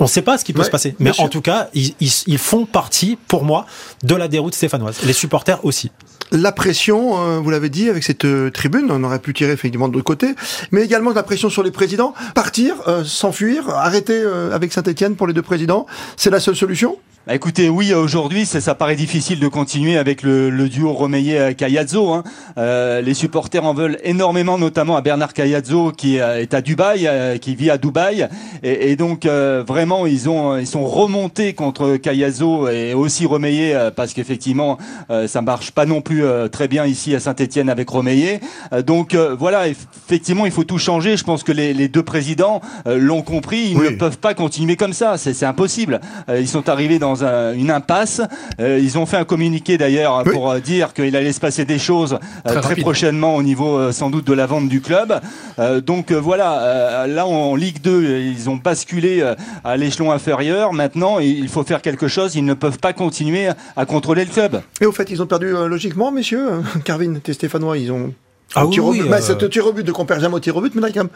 On 0.00 0.04
ne 0.04 0.08
sait 0.08 0.22
pas 0.22 0.38
ce 0.38 0.44
qui 0.44 0.52
peut 0.52 0.58
Ouais, 0.60 0.64
se 0.66 0.70
passer, 0.72 0.96
mais 0.98 1.12
en 1.20 1.28
tout 1.28 1.40
cas, 1.40 1.68
ils, 1.72 1.94
ils- 2.00 2.22
ils 2.26 2.38
font 2.38 2.66
partie, 2.66 3.16
pour 3.28 3.44
moi, 3.44 3.64
de 4.02 4.14
la 4.16 4.26
déroute 4.26 4.54
stéphanoise. 4.54 4.96
Les 5.04 5.12
supporters 5.12 5.64
aussi. 5.64 5.92
La 6.32 6.50
pression, 6.50 7.16
euh, 7.22 7.38
vous 7.38 7.50
l'avez 7.50 7.68
dit, 7.68 7.88
avec 7.88 8.02
cette 8.02 8.24
euh, 8.24 8.50
tribune, 8.50 8.86
on 8.90 9.04
aurait 9.04 9.20
pu 9.20 9.32
tirer 9.34 9.52
effectivement 9.52 9.86
de 9.88 9.92
l'autre 9.92 10.04
côté, 10.04 10.34
mais 10.72 10.82
également 10.82 11.10
de 11.10 11.14
la 11.16 11.22
pression 11.22 11.48
sur 11.48 11.62
les 11.62 11.70
présidents. 11.70 12.12
Partir, 12.34 12.74
euh, 12.88 13.04
s'enfuir, 13.04 13.68
arrêter 13.68 14.20
avec 14.52 14.72
Saint-Etienne 14.72 15.14
pour 15.14 15.26
les 15.28 15.32
deux 15.32 15.42
présidents, 15.42 15.86
c'est 16.16 16.30
la 16.30 16.40
seule 16.40 16.56
solution? 16.56 16.96
Bah, 17.26 17.34
écoutez, 17.34 17.70
oui, 17.70 17.94
aujourd'hui, 17.94 18.44
ça, 18.44 18.60
ça 18.60 18.74
paraît 18.74 18.96
difficile 18.96 19.40
de 19.40 19.48
continuer 19.48 19.96
avec 19.96 20.22
le, 20.22 20.50
le 20.50 20.68
duo 20.68 20.92
Romeyer-Cayazzo. 20.92 22.12
Hein. 22.12 22.22
Euh, 22.58 23.00
les 23.00 23.14
supporters 23.14 23.64
en 23.64 23.72
veulent 23.72 23.98
énormément, 24.04 24.58
notamment 24.58 24.94
à 24.94 25.00
Bernard 25.00 25.32
Cayazzo 25.32 25.90
qui 25.90 26.20
euh, 26.20 26.42
est 26.42 26.52
à 26.52 26.60
Dubaï, 26.60 27.06
euh, 27.06 27.38
qui 27.38 27.54
vit 27.54 27.70
à 27.70 27.78
Dubaï, 27.78 28.28
et, 28.62 28.90
et 28.90 28.96
donc 28.96 29.24
euh, 29.24 29.64
vraiment 29.66 30.06
ils 30.06 30.28
ont 30.28 30.58
ils 30.58 30.66
sont 30.66 30.84
remontés 30.84 31.54
contre 31.54 31.96
Cayazzo 31.96 32.68
et 32.68 32.92
aussi 32.92 33.24
Romeyer 33.24 33.74
euh, 33.74 33.90
parce 33.90 34.12
qu'effectivement 34.12 34.76
euh, 35.10 35.26
ça 35.26 35.40
marche 35.40 35.70
pas 35.70 35.86
non 35.86 36.02
plus 36.02 36.24
euh, 36.26 36.48
très 36.48 36.68
bien 36.68 36.84
ici 36.84 37.14
à 37.14 37.20
Saint-Étienne 37.20 37.70
avec 37.70 37.88
Romeyer. 37.88 38.40
Euh, 38.74 38.82
donc 38.82 39.14
euh, 39.14 39.34
voilà, 39.34 39.68
effectivement 39.68 40.44
il 40.44 40.52
faut 40.52 40.64
tout 40.64 40.78
changer. 40.78 41.16
Je 41.16 41.24
pense 41.24 41.42
que 41.42 41.52
les, 41.52 41.72
les 41.72 41.88
deux 41.88 42.02
présidents 42.02 42.60
euh, 42.86 42.98
l'ont 42.98 43.22
compris. 43.22 43.70
Ils 43.70 43.78
Oui. 43.78 43.84
ne 43.92 43.96
peuvent 43.96 44.18
pas 44.18 44.34
continuer 44.34 44.76
comme 44.76 44.92
ça. 44.92 45.16
C'est 45.16 45.32
c'est 45.32 45.46
impossible. 45.46 46.02
Euh, 46.28 46.38
ils 46.38 46.48
sont 46.48 46.68
arrivés 46.68 46.98
dans 46.98 47.13
un- 47.22 47.52
une 47.52 47.70
impasse. 47.70 48.22
Euh, 48.60 48.80
ils 48.82 48.98
ont 48.98 49.06
fait 49.06 49.18
un 49.18 49.24
communiqué 49.24 49.76
d'ailleurs 49.78 50.22
Oui. 50.24 50.32
pour 50.32 50.50
euh, 50.50 50.58
dire 50.60 50.92
qu'il 50.94 51.14
allait 51.14 51.32
se 51.32 51.40
passer 51.40 51.64
des 51.64 51.78
choses 51.78 52.14
euh, 52.46 52.50
Très 52.50 52.60
très, 52.60 52.76
prochainement 52.76 53.36
au 53.36 53.42
niveau 53.42 53.76
euh, 53.76 53.92
sans 53.92 54.10
doute 54.10 54.26
de 54.26 54.32
la 54.32 54.46
vente 54.46 54.68
du 54.68 54.80
club. 54.80 55.20
Euh, 55.58 55.80
donc 55.80 56.10
euh, 56.10 56.16
voilà, 56.16 56.62
euh, 56.62 57.06
là 57.06 57.26
en 57.26 57.54
Ligue 57.54 57.80
2, 57.82 57.90
euh, 57.90 58.20
ils 58.20 58.48
ont 58.50 58.56
basculé 58.56 59.20
euh, 59.20 59.34
à 59.62 59.76
l'échelon 59.76 60.10
inférieur. 60.10 60.72
Maintenant, 60.72 61.18
il 61.18 61.48
faut 61.48 61.62
faire 61.62 61.82
quelque 61.82 62.08
chose. 62.08 62.34
Ils 62.34 62.44
ne 62.44 62.54
peuvent 62.54 62.78
pas 62.78 62.92
continuer 62.94 63.48
à 63.76 63.84
contrôler 63.86 64.24
le 64.24 64.30
club. 64.30 64.62
Et 64.80 64.86
au 64.86 64.92
fait, 64.92 65.10
ils 65.10 65.22
ont 65.22 65.26
perdu 65.26 65.54
euh, 65.54 65.68
logiquement, 65.68 66.10
messieurs. 66.10 66.48
euh, 66.50 66.60
Carvin, 66.84 67.14
tes 67.22 67.32
Stéphanois, 67.34 67.76
ils 67.78 67.92
ont. 67.92 68.12
Ah 68.56 68.66
au 68.66 68.70
tir 68.70 68.84
au 68.84 68.90
oui, 68.90 68.98
but. 68.98 69.02
oui, 69.04 69.08
Bah, 69.10 69.16
euh, 69.16 69.20
c'est 69.20 69.42
au 69.42 69.48
tir 69.48 69.66
au 69.66 69.72
but 69.72 69.84
de 69.84 69.90
qu'on 69.90 70.04
perd 70.04 70.20
jamais 70.20 70.34
au 70.36 70.38
tir 70.40 70.56
au 70.56 70.60
but, 70.60 70.72
mais 70.76 70.80
là, 70.82 70.88
il 70.88 70.94
y 70.94 70.98
a 70.98 71.02
quand 71.02 71.08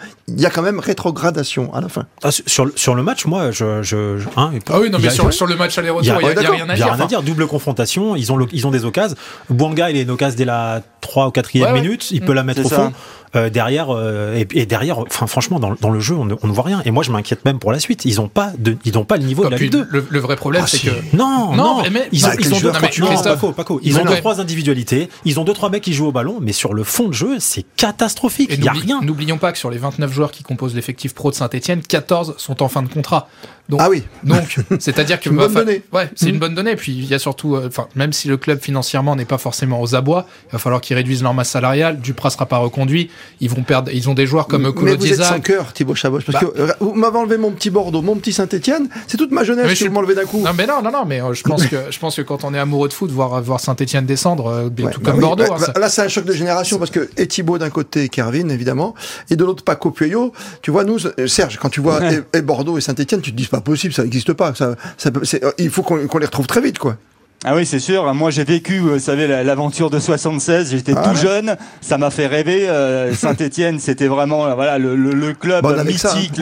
même- 0.62 0.76
il 0.76 0.78
a 0.80 0.82
rétrogradation 0.84 1.72
à 1.72 1.80
la 1.80 1.88
fin. 1.88 2.04
Ah, 2.25 2.30
sur- 2.32 2.44
sur, 2.48 2.64
le- 2.64 2.72
sur 2.75 2.94
le 2.96 3.02
match, 3.04 3.26
moi, 3.26 3.50
je. 3.52 3.82
je, 3.82 4.19
je- 4.19 4.28
hein, 4.36 4.50
Ah 4.69 4.80
oui, 4.80 4.90
non, 4.90 4.98
il 4.98 5.02
mais 5.02 5.08
a- 5.08 5.10
sur, 5.10 5.32
sur 5.32 5.46
le 5.46 5.54
match 5.54 5.78
aller-retour, 5.78 6.02
Il 6.04 6.08
y 6.08 6.10
a- 6.10 6.14
il 6.20 6.25
n'y 6.25 6.26
a, 6.26 6.32
il 6.32 6.34
y 6.34 6.38
a 6.38 6.42
d'accord. 6.42 6.54
rien 6.56 6.69
à 6.69 6.75
Il 6.75 6.78
y 6.78 6.82
a 6.82 6.84
dire. 6.86 6.94
rien 6.94 7.04
à 7.04 7.06
dire, 7.06 7.22
double 7.22 7.46
confrontation, 7.46 8.16
ils 8.16 8.32
ont, 8.32 8.36
le- 8.36 8.46
ils 8.52 8.66
ont 8.66 8.70
des 8.72 8.84
occasions. 8.84 9.16
Bouanga, 9.50 9.90
il 9.90 9.96
a 9.98 10.02
une 10.02 10.10
occasion 10.10 10.36
dès 10.36 10.44
la 10.44 10.82
3 11.08 11.26
ou 11.26 11.31
4e 11.31 11.62
Ouais, 11.62 11.72
ouais. 11.72 11.81
minute, 11.81 12.10
il 12.10 12.20
peut 12.20 12.32
la 12.34 12.43
mettre 12.44 12.60
C'est 12.60 12.66
au 12.66 12.70
ça. 12.70 12.76
fond. 12.76 12.93
Euh, 13.37 13.50
derrière, 13.50 13.88
euh, 13.94 14.37
et, 14.37 14.46
et 14.58 14.64
derrière, 14.64 15.00
enfin, 15.00 15.26
franchement, 15.26 15.60
dans, 15.60 15.75
dans 15.78 15.90
le 15.90 16.00
jeu, 16.00 16.14
on 16.14 16.25
ne, 16.25 16.34
on 16.43 16.46
ne 16.46 16.52
voit 16.52 16.64
rien. 16.64 16.81
Et 16.87 16.90
moi, 16.90 17.02
je 17.05 17.10
m'inquiète 17.10 17.44
même 17.44 17.58
pour 17.58 17.72
la 17.72 17.78
suite. 17.78 18.06
Ils 18.06 18.16
n'ont 18.16 18.28
pas, 18.28 18.52
de, 18.58 18.78
ils 18.87 18.96
ont 18.96 19.05
pas 19.05 19.19
le 19.19 19.25
niveau 19.25 19.44
de 19.44 19.50
la 19.50 19.58
Ligue 19.58 19.70
2. 19.72 19.87
le, 19.90 20.06
le 20.08 20.19
vrai 20.19 20.37
problème, 20.37 20.62
Ah, 20.64 20.66
c'est 20.66 20.78
que. 20.78 20.90
Non, 21.14 21.52
Non, 21.55 21.82
non, 21.82 21.82
mais- 21.93 22.08
ils 22.10 22.25
ont, 22.25 22.28
avec 22.28 22.40
ils 22.40 22.55
ont 22.55 22.58
joueurs 22.58 22.72
deux, 22.75 22.81
Non, 22.81 23.06
non, 23.06 23.06
Christophe, 23.12 23.34
Paco, 23.40 23.52
Paco, 23.52 23.81
ils 23.82 23.88
ils 23.93 23.99
ont 23.99 24.05
deux, 24.05 24.16
trois 24.16 24.40
individualités, 24.40 25.10
ils 25.26 25.38
ont 25.38 25.44
deux, 25.44 25.52
trois 25.52 25.69
mecs 25.69 25.82
qui 25.82 25.93
jouent 25.93 26.06
au 26.06 26.12
ballon, 26.12 26.38
mais 26.40 26.52
sur 26.52 26.72
le 26.72 26.84
fond 26.84 27.08
de 27.08 27.12
jeu, 27.12 27.37
c'est 27.38 27.66
catastrophique. 27.76 28.49
Il 28.52 28.64
y 28.64 28.69
a 28.69 28.72
rien. 28.72 29.00
N'oublions 29.02 29.37
pas 29.38 29.52
que 29.52 29.58
sur 29.58 29.69
les 29.70 29.78
29 29.78 30.11
joueurs 30.11 30.31
qui 30.31 30.43
composent 30.43 30.75
l'effectif 30.75 31.14
pro 31.14 31.31
de 31.31 31.37
Saint-Etienne, 31.37 31.82
14 31.82 32.34
sont 32.38 32.62
en 32.62 32.69
fin 32.69 32.82
de 32.82 32.88
contrat. 32.88 33.28
Donc, 33.68 33.80
Ah 33.82 33.90
oui. 33.90 34.02
donc 34.24 34.56
c'est-à-dire 34.78 35.18
que 35.18 35.24
C'est 35.24 35.30
une 35.30 35.36
bonne 35.36 35.52
donnée. 35.52 35.82
Ouais, 35.92 36.08
c'est 36.14 36.26
Mhm. 36.26 36.32
une 36.34 36.38
bonne 36.38 36.54
donnée. 36.54 36.74
Puis 36.76 36.92
il 36.92 37.04
y 37.04 37.12
a 37.14 37.18
surtout, 37.18 37.54
euh, 37.56 37.68
enfin, 37.68 37.86
même 37.96 38.12
si 38.14 38.26
le 38.28 38.36
club 38.38 38.60
financièrement 38.60 39.14
n'est 39.14 39.24
pas 39.26 39.36
forcément 39.38 39.80
aux 39.82 39.94
abois, 39.94 40.26
il 40.48 40.52
va 40.52 40.58
falloir 40.58 40.80
qu'ils 40.80 40.96
réduisent 40.96 41.22
leur 41.22 41.34
masse 41.34 41.50
salariale. 41.50 42.00
Duprat 42.00 42.30
sera 42.30 42.46
pas 42.46 42.56
reconduit. 42.58 43.10
Ils 43.40 43.50
vont 43.50 43.62
perdre. 43.62 43.90
Ils 43.92 44.08
ont 44.08 44.14
des 44.14 44.26
joueurs 44.26 44.46
comme 44.46 44.62
mais 44.62 44.72
Kolo 44.72 44.96
vous 44.96 45.06
êtes 45.06 45.22
sans 45.22 45.40
cœur, 45.40 45.72
Thibaut 45.74 45.94
Chaboch, 45.94 46.24
parce 46.24 46.42
Bah. 46.42 46.50
que 46.50 46.60
euh, 46.60 46.72
vous 46.80 46.94
m'avez 46.94 47.18
enlevé 47.18 47.36
mon 47.36 47.50
petit 47.50 47.68
Bordeaux, 47.70 48.00
mon 48.02 48.16
petit 48.16 48.32
Saint-Etienne, 48.32 48.88
c'est 49.06 49.16
toute 49.18 49.32
ma 49.32 49.44
jeunesse 49.44 49.66
Mais 49.66 49.74
que 49.74 49.84
je 49.84 49.88
m'enlevez 49.90 50.14
d'un 50.14 50.24
coup. 50.24 50.40
Non 50.40 50.52
mais 50.56 50.66
non, 50.66 50.80
non, 50.82 50.90
non, 50.90 51.04
mais 51.04 51.20
euh, 51.20 51.34
je 51.34 51.42
pense 51.42 51.66
que 51.66 51.76
je 51.90 51.98
pense 51.98 52.16
que 52.16 52.22
quand 52.22 52.44
on 52.44 52.54
est 52.54 52.58
amoureux 52.58 52.88
de 52.88 52.94
foot, 52.94 53.10
voir 53.10 53.40
voir 53.42 53.60
Saint-Etienne 53.60 54.06
descendre, 54.06 54.46
euh, 54.46 54.68
bien 54.70 54.86
Ouais, 54.86 54.92
tout 54.92 55.00
bah 55.00 55.10
comme 55.10 55.20
oui, 55.20 55.26
Bordeaux. 55.26 55.44
bah, 55.46 55.54
hein, 55.56 55.60
bah, 55.60 55.72
ça- 55.74 55.78
là, 55.80 55.88
c'est 55.90 56.02
un 56.02 56.08
choc 56.08 56.24
de 56.24 56.32
génération 56.32 56.78
parce 56.78 56.90
que 56.90 57.10
et 57.18 57.26
Thibaut 57.26 57.58
d'un 57.58 57.68
côté 57.70 58.04
et 58.04 58.08
Kervin, 58.08 58.48
évidemment, 58.48 58.94
et 59.30 59.36
de 59.36 59.44
l'autre 59.44 59.62
Paco 59.62 59.90
Pueyo. 59.90 60.32
Tu 60.62 60.70
vois, 60.70 60.84
nous, 60.84 60.98
Serge, 61.26 61.58
quand 61.60 61.68
tu 61.68 61.80
vois 61.82 62.00
et, 62.12 62.20
et 62.32 62.40
Bordeaux 62.42 62.78
et 62.78 62.80
Saint-Etienne, 62.80 63.20
tu 63.20 63.30
te 63.32 63.36
dis 63.36 63.46
pas 63.46 63.57
possible, 63.60 63.93
ça 63.94 64.02
n'existe 64.05 64.32
pas. 64.32 64.55
Ça, 64.55 64.75
ça 64.96 65.10
peut- 65.10 65.25
c'est- 65.25 65.44
euh, 65.44 65.50
il 65.58 65.70
faut 65.70 65.82
qu'on 65.82 66.19
les 66.19 66.26
retrouve 66.26 66.46
très 66.46 66.60
vite, 66.60 66.78
quoi. 66.78 66.96
Ah 67.44 67.55
oui, 67.55 67.64
c'est 67.64 67.78
sûr. 67.78 68.12
Moi, 68.14 68.31
j'ai 68.31 68.43
vécu, 68.43 68.78
vous 68.78 68.99
savez, 68.99 69.28
la- 69.28 69.44
l'aventure 69.44 69.90
de 69.90 70.00
76. 70.00 70.70
J'étais 70.72 70.93
Ah 70.96 71.02
tout 71.05 71.10
ouais. 71.10 71.16
jeune. 71.22 71.56
Ça 71.81 71.96
m'a 71.96 72.10
fait 72.10 72.26
rêver. 72.26 72.69
Euh, 72.69 73.14
Saint-Étienne, 73.14 73.78
c'était 73.78 74.08
vraiment, 74.08 74.46
euh, 74.46 74.55
voilà, 74.55 74.78
le, 74.78 74.96
le- 74.96 75.12
le 75.14 75.34
club 75.34 75.62
Bon, 75.62 75.76
ça, 75.76 75.84
mythique. 75.84 76.40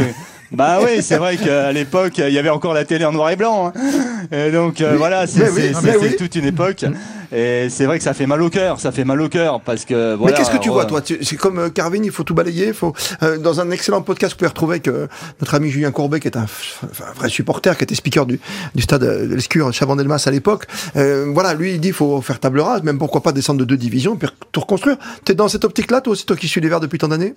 Bah 0.53 0.79
oui, 0.83 1.03
c'est 1.03 1.17
vrai 1.17 1.37
qu'à 1.37 1.73
l'époque, 1.73 2.19
il 2.19 2.33
y 2.33 2.39
avait 2.39 2.49
encore 2.51 2.73
la 2.75 2.85
télé 2.85 3.05
en 3.05 3.13
noir 3.13 3.31
et 3.31 3.37
blanc. 3.37 3.73
hein. 3.75 3.81
Et 4.31 4.51
donc 4.51 4.81
euh, 4.81 4.95
voilà, 4.97 5.27
c'est 5.27 5.51
oui, 5.51 5.73
oui. 6.01 6.17
toute 6.17 6.35
une 6.37 6.45
époque. 6.47 6.85
Et 7.35 7.67
c'est 7.69 7.87
vrai 7.87 7.99
que 7.99 8.05
ça 8.05 8.15
fait 8.15 8.27
mal 8.27 8.41
au 8.41 8.49
cœur. 8.49 8.79
Ça 8.79 8.93
fait 8.93 9.05
mal 9.05 9.21
au 9.21 9.29
cœur 9.29 9.61
parce 9.61 9.85
que 9.85 10.15
voilà. 10.15 10.33
Mais 10.33 10.39
qu'est-ce 10.39 10.57
que 10.57 10.63
tu 10.63 10.71
vois, 10.71 10.85
toi? 10.85 11.03
C'est 11.05 11.37
comme 11.37 11.59
euh, 11.59 11.69
Carvin, 11.71 12.01
il 12.03 12.13
faut 12.13 12.23
tout 12.23 12.35
balayer. 12.35 12.73
Faut, 12.73 12.95
euh, 13.25 13.37
dans 13.39 13.61
un 13.61 13.71
excellent 13.73 14.01
podcast 14.03 14.35
que 14.35 14.37
vous 14.37 14.39
pouvez 14.39 14.49
retrouver 14.49 14.75
avec 14.75 14.89
euh, 14.89 15.09
notre 15.41 15.55
ami 15.57 15.69
Julien 15.71 15.91
Courbet, 15.91 16.21
qui 16.21 16.29
est 16.29 16.37
un, 16.37 16.43
un 16.45 17.13
vrai 17.17 17.29
supporter, 17.29 17.77
qui 17.77 17.83
était 17.83 17.97
speaker 17.97 18.27
du, 18.27 18.39
du 18.75 18.83
stade 18.83 19.03
euh, 19.03 19.27
de 19.27 19.35
l'Escure, 19.35 19.73
Chabandelmas 19.73 20.23
à 20.27 20.31
l'époque. 20.31 20.67
Euh, 20.97 21.27
voilà, 21.35 21.55
lui, 21.55 21.73
il 21.73 21.81
dit 21.81 21.89
il 21.89 21.95
faut 21.95 22.21
faire 22.23 22.39
table 22.39 22.61
rase, 22.61 22.85
même 22.85 22.99
pourquoi 22.99 23.23
pas 23.25 23.33
descendre 23.33 23.59
de 23.59 23.65
deux 23.65 23.77
divisions, 23.77 24.15
puis 24.15 24.29
tout 24.53 24.61
reconstruire. 24.61 24.97
T'es 25.25 25.35
dans 25.35 25.49
cette 25.49 25.65
optique-là, 25.65 26.01
toi 26.03 26.13
aussi, 26.13 26.25
toi 26.27 26.37
qui 26.37 26.47
suis 26.47 26.61
les 26.61 26.69
Verts 26.69 26.81
depuis 26.81 26.99
tant 26.99 27.09
d'années? 27.09 27.35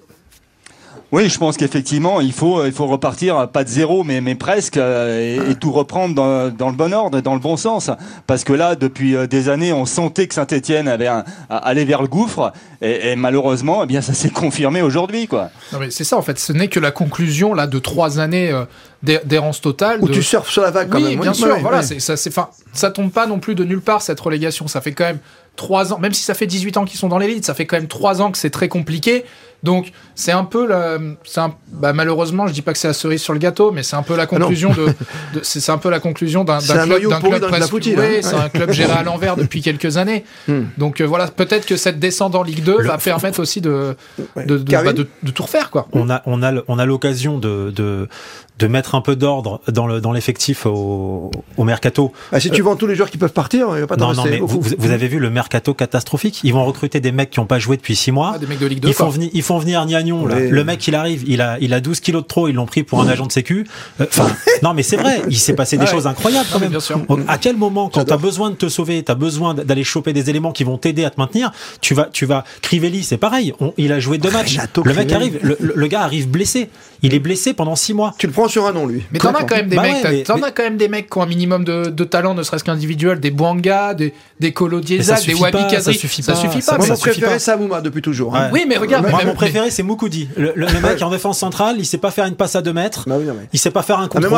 Oui, 1.12 1.28
je 1.28 1.40
pense 1.40 1.58
qu'effectivement, 1.58 2.22
il 2.22 2.32
faut, 2.34 2.64
il 2.66 2.72
faut 2.72 2.86
repartir, 2.86 3.48
pas 3.50 3.64
de 3.64 3.70
zéro, 3.70 4.04
mais, 4.04 4.22
mais 4.22 4.36
presque, 4.36 4.78
euh, 4.78 5.40
et, 5.48 5.52
et 5.52 5.56
tout 5.56 5.72
reprendre 5.72 6.14
dans, 6.14 6.50
dans 6.56 6.70
le 6.70 6.76
bon 6.76 6.94
ordre, 6.94 7.20
dans 7.22 7.34
le 7.34 7.40
bon 7.40 7.58
sens. 7.58 7.90
Parce 8.28 8.44
que 8.44 8.54
là, 8.54 8.76
depuis 8.76 9.16
euh, 9.16 9.26
des 9.26 9.50
années, 9.50 9.74
on 9.74 9.88
sentait 9.88 10.28
que 10.28 10.36
Saint-Etienne 10.36 10.88
avait 10.88 11.08
un, 11.08 11.24
allait 11.50 11.86
vers 11.86 12.04
le 12.04 12.08
gouffre, 12.08 12.54
et, 12.84 13.10
et 13.12 13.16
malheureusement, 13.16 13.82
eh 13.84 13.88
bien, 13.88 14.02
ça 14.02 14.14
s'est 14.14 14.30
confirmé 14.30 14.84
aujourd'hui, 14.84 15.26
quoi. 15.28 15.50
Non 15.74 15.80
mais 15.80 15.90
c'est 15.90 16.04
ça 16.04 16.16
en 16.16 16.22
fait. 16.22 16.38
Ce 16.38 16.54
n'est 16.54 16.68
que 16.68 16.80
la 16.80 16.92
conclusion 16.92 17.56
là 17.56 17.66
de 17.66 17.80
trois 17.80 18.20
années 18.20 18.52
euh, 18.52 18.66
d'er- 19.02 19.26
d'errance 19.26 19.62
totale. 19.62 19.98
Ou 20.02 20.08
de- 20.10 20.14
tu 20.14 20.22
surfes 20.22 20.50
sur 20.52 20.62
la 20.62 20.70
vague 20.70 20.90
quand 20.90 21.00
oui, 21.00 21.16
même 21.16 21.22
bien 21.22 21.32
Oui, 21.32 21.38
sûr. 21.38 21.58
voilà, 21.60 21.82
ça, 21.82 22.18
c'est 22.18 22.32
fin. 22.32 22.50
Ça 22.72 22.92
tombe 22.92 23.12
pas 23.12 23.26
non 23.26 23.40
plus 23.40 23.56
de 23.56 23.64
nulle 23.64 23.82
part 23.82 24.04
cette 24.04 24.20
relégation. 24.20 24.68
Ça 24.68 24.80
fait 24.80 24.92
quand 24.92 25.06
même 25.06 25.20
trois 25.56 25.92
ans, 25.92 25.98
même 25.98 26.14
si 26.14 26.22
ça 26.22 26.36
fait 26.36 26.46
18 26.46 26.78
ans 26.78 26.86
qu'ils 26.86 27.00
sont 27.00 27.10
dans 27.10 27.18
l'élite, 27.18 27.46
ça 27.46 27.56
fait 27.56 27.66
quand 27.66 27.78
même 27.78 27.88
trois 27.88 28.22
ans 28.22 28.30
que 28.32 28.38
c'est 28.38 28.52
très 28.52 28.68
compliqué. 28.68 29.26
Donc 29.64 29.92
c'est 30.16 30.32
un 30.32 30.46
peu 30.46 30.66
la, 30.68 30.96
un- 30.96 31.54
bah, 31.72 31.94
malheureusement, 31.94 32.48
je 32.48 32.54
dis 32.54 32.62
pas 32.62 32.72
que 32.74 32.80
c'est 32.80 32.88
la 32.88 32.94
cerise 32.94 33.22
sur 33.22 33.34
le 33.34 33.40
gâteau, 33.40 33.72
mais 33.72 33.84
c'est 33.84 33.96
un 33.96 34.04
peu 34.04 34.16
la 34.16 34.26
conclusion 34.26 34.72
de, 34.74 34.86
de- 35.34 35.42
c'est 35.44 35.70
un 35.72 35.78
peu 35.78 35.90
la 35.90 36.00
conclusion 36.00 36.44
d'un 36.44 36.60
club, 36.60 36.88
d'un 36.88 37.20
club 37.20 37.42
presque. 37.42 37.74
hein. 37.74 38.20
c'est 38.22 38.36
Ouais. 38.36 38.42
un 38.42 38.50
club 38.50 38.72
géré 38.72 38.92
à 38.94 39.04
l'envers 39.04 39.36
depuis 39.36 39.62
quelques 39.62 39.98
années. 39.98 40.24
Hmm. 40.48 40.64
Donc 40.78 41.02
euh, 41.02 41.06
voilà, 41.06 41.28
peut-être 41.28 41.66
que 41.66 41.76
cette 41.78 42.00
descente 42.00 42.36
en 42.36 42.44
Ligue 42.44 42.64
2 42.64 42.78
Le- 42.80 42.88
va 42.88 42.98
permettre 42.98 43.40
aussi 43.40 43.60
de 43.62 43.96
Ouais. 44.36 44.46
de, 44.46 44.58
de, 44.58 44.70
Karine 44.70 44.88
bah, 44.92 44.94
de- 44.94 45.08
de 45.24 45.32
tout 45.32 45.44
refaire 45.44 45.70
quoi. 45.72 45.88
on 45.94 46.10
a 46.10 46.22
on 46.26 46.42
a 46.44 46.54
on 46.68 46.80
a 46.80 46.86
l'occasion 46.86 47.38
de, 47.38 47.72
de 47.76 48.08
de 48.60 48.68
mettre 48.68 48.94
un 48.96 49.02
peu 49.02 49.16
d'ordre 49.16 49.62
dans 49.70 49.88
le 49.88 50.02
dans 50.02 50.12
l'effectif 50.12 50.66
au, 50.66 51.32
au 51.58 51.64
mercato. 51.64 52.12
Ah, 52.34 52.40
si 52.42 52.50
tu 52.52 52.62
vends 52.62 52.76
tous 52.76 52.88
les 52.88 52.96
joueurs 52.96 53.10
qui 53.10 53.18
peuvent 53.18 53.32
partir, 53.34 53.68
il 53.76 53.82
va 53.82 53.88
pas 53.88 53.96
Non 53.96 54.14
non 54.14 54.24
mais 54.26 54.40
vous, 54.40 54.92
avez 54.92 55.08
vu 55.08 55.18
le 55.20 55.30
mercato 55.30 55.74
catastrophique. 55.74 56.42
Ils 56.44 56.54
vont 56.54 56.66
recruter 56.66 57.00
des 57.00 57.12
mecs 57.14 57.30
qui 57.30 57.40
n'ont 57.40 57.46
pas 57.46 57.60
joué 57.60 57.78
depuis 57.78 57.96
six 57.96 58.12
mois. 58.12 58.34
Ah, 58.36 58.38
des 58.38 58.48
mecs 58.48 58.60
de 58.60 58.66
Ligue 58.68 58.82
2 58.82 58.90
Ils 58.90 58.94
font 58.94 59.06
quoi. 59.06 59.14
venir 59.14 59.30
ils 59.34 59.44
font 59.50 59.58
venir 59.58 59.84
Niagnon, 59.84 60.28
le 60.28 60.64
mec 60.64 60.88
il 60.88 60.94
arrive, 60.94 61.24
il 61.26 61.42
a, 61.42 61.58
il 61.60 61.74
a 61.74 61.80
12 61.80 62.02
kilos 62.02 62.22
de 62.22 62.28
trop, 62.28 62.48
ils 62.48 62.54
l'ont 62.54 62.68
pris 62.68 62.84
pour 62.84 63.02
un 63.02 63.08
agent 63.08 63.26
de 63.26 63.32
sécu. 63.32 63.66
Euh, 64.00 64.06
enfin, 64.08 64.28
non 64.64 64.76
mais 64.76 64.84
c'est 64.84 64.96
vrai, 64.96 65.24
il 65.28 65.40
s'est 65.40 65.56
passé 65.56 65.76
des 65.78 65.88
choses 65.88 66.06
incroyables 66.06 66.48
quand 66.52 66.60
même. 66.60 66.78
À 67.28 67.40
quel 67.40 67.58
moment, 67.58 67.90
quand 67.90 68.06
tu 68.06 68.14
as 68.14 68.18
besoin 68.18 68.52
de 68.52 68.56
te 68.56 68.70
sauver, 68.70 69.04
tu 69.04 69.12
as 69.12 69.16
besoin 69.16 69.56
d'aller 69.56 69.84
choper 69.84 70.14
des 70.14 70.30
éléments 70.30 70.52
qui 70.52 70.64
vont 70.64 70.78
t'aider 70.78 71.04
à 71.04 71.10
te 71.10 71.20
maintenir, 71.20 71.52
tu 71.82 71.96
vas, 71.96 72.10
tu 72.12 72.28
vas. 72.28 72.44
Crivelli, 72.62 73.04
c'est 73.04 73.18
pareil. 73.18 73.54
il 73.78 73.92
a 73.92 74.00
joué 74.00 74.20
deux 74.20 74.30
matchs. 74.30 74.60
Le 74.86 74.94
mec 74.94 75.12
arrive, 75.12 75.40
le, 75.42 75.88
gars 75.88 76.02
arrive 76.02 76.30
blessé. 76.30 76.70
Il 77.02 77.16
est 77.16 77.20
blessé 77.20 77.54
pendant 77.54 77.76
six 77.76 77.94
mois. 77.94 78.14
Tu 78.18 78.28
le 78.28 78.34
prends 78.34 78.50
sur 78.50 78.68
un 78.68 78.74
nom, 78.74 78.86
lui. 78.86 79.04
Mais 79.12 79.20
t'en 79.20 79.32
as 79.32 79.46
quand 79.46 79.56
même 79.56 79.70
des 79.70 79.78
bah 79.78 79.84
mecs. 79.84 80.26
t'en 80.26 80.42
as 80.42 80.52
quand 80.52 80.64
même 80.64 80.78
des 80.78 80.90
mecs 80.90 81.10
qui 81.10 81.18
ont 81.18 81.22
un 81.22 81.28
minimum 81.28 81.64
de, 81.64 82.04
talent, 82.04 82.36
ne 82.36 82.44
serait-ce 82.44 82.64
qu'individuel, 82.64 83.20
des 83.20 83.32
Bouanga, 83.32 83.94
des, 83.96 84.14
des 84.40 84.52
Kolo 84.52 84.82
des 84.82 85.00
Wabi 85.00 85.58
Kadri. 85.70 85.82
Ça 85.82 85.94
suffit 85.94 86.22
pas. 86.22 86.36
Ça 86.36 86.42
suffit 86.42 86.62
pas. 86.62 86.78
Moi, 86.78 86.88
mon 86.88 86.98
préféré, 86.98 87.40
c'est 87.40 87.52
Amouma 87.52 87.82
depuis 87.82 88.02
toujours. 88.02 88.36
Hein. 88.36 88.50
Oui, 88.54 88.66
mais 88.68 88.78
regarde. 88.78 89.10
Moi, 89.10 89.22
mon 89.26 89.34
préféré, 89.40 89.72
c'est 89.72 89.84
Moukoudi. 89.84 90.30
Le 90.38 90.82
mec 90.82 91.02
en 91.02 91.10
défense 91.10 91.40
centrale, 91.40 91.76
il 91.80 91.86
sait 91.86 91.98
pas 91.98 92.12
faire 92.12 92.26
une 92.26 92.36
passe 92.36 92.56
à 92.56 92.62
deux 92.62 92.74
mètres. 92.74 93.06
Bah 93.08 93.18
il 93.54 93.60
sait 93.60 93.72
pas 93.72 93.84
faire 93.84 94.00
un 94.00 94.06
ah, 94.06 94.08
contrôle. 94.08 94.32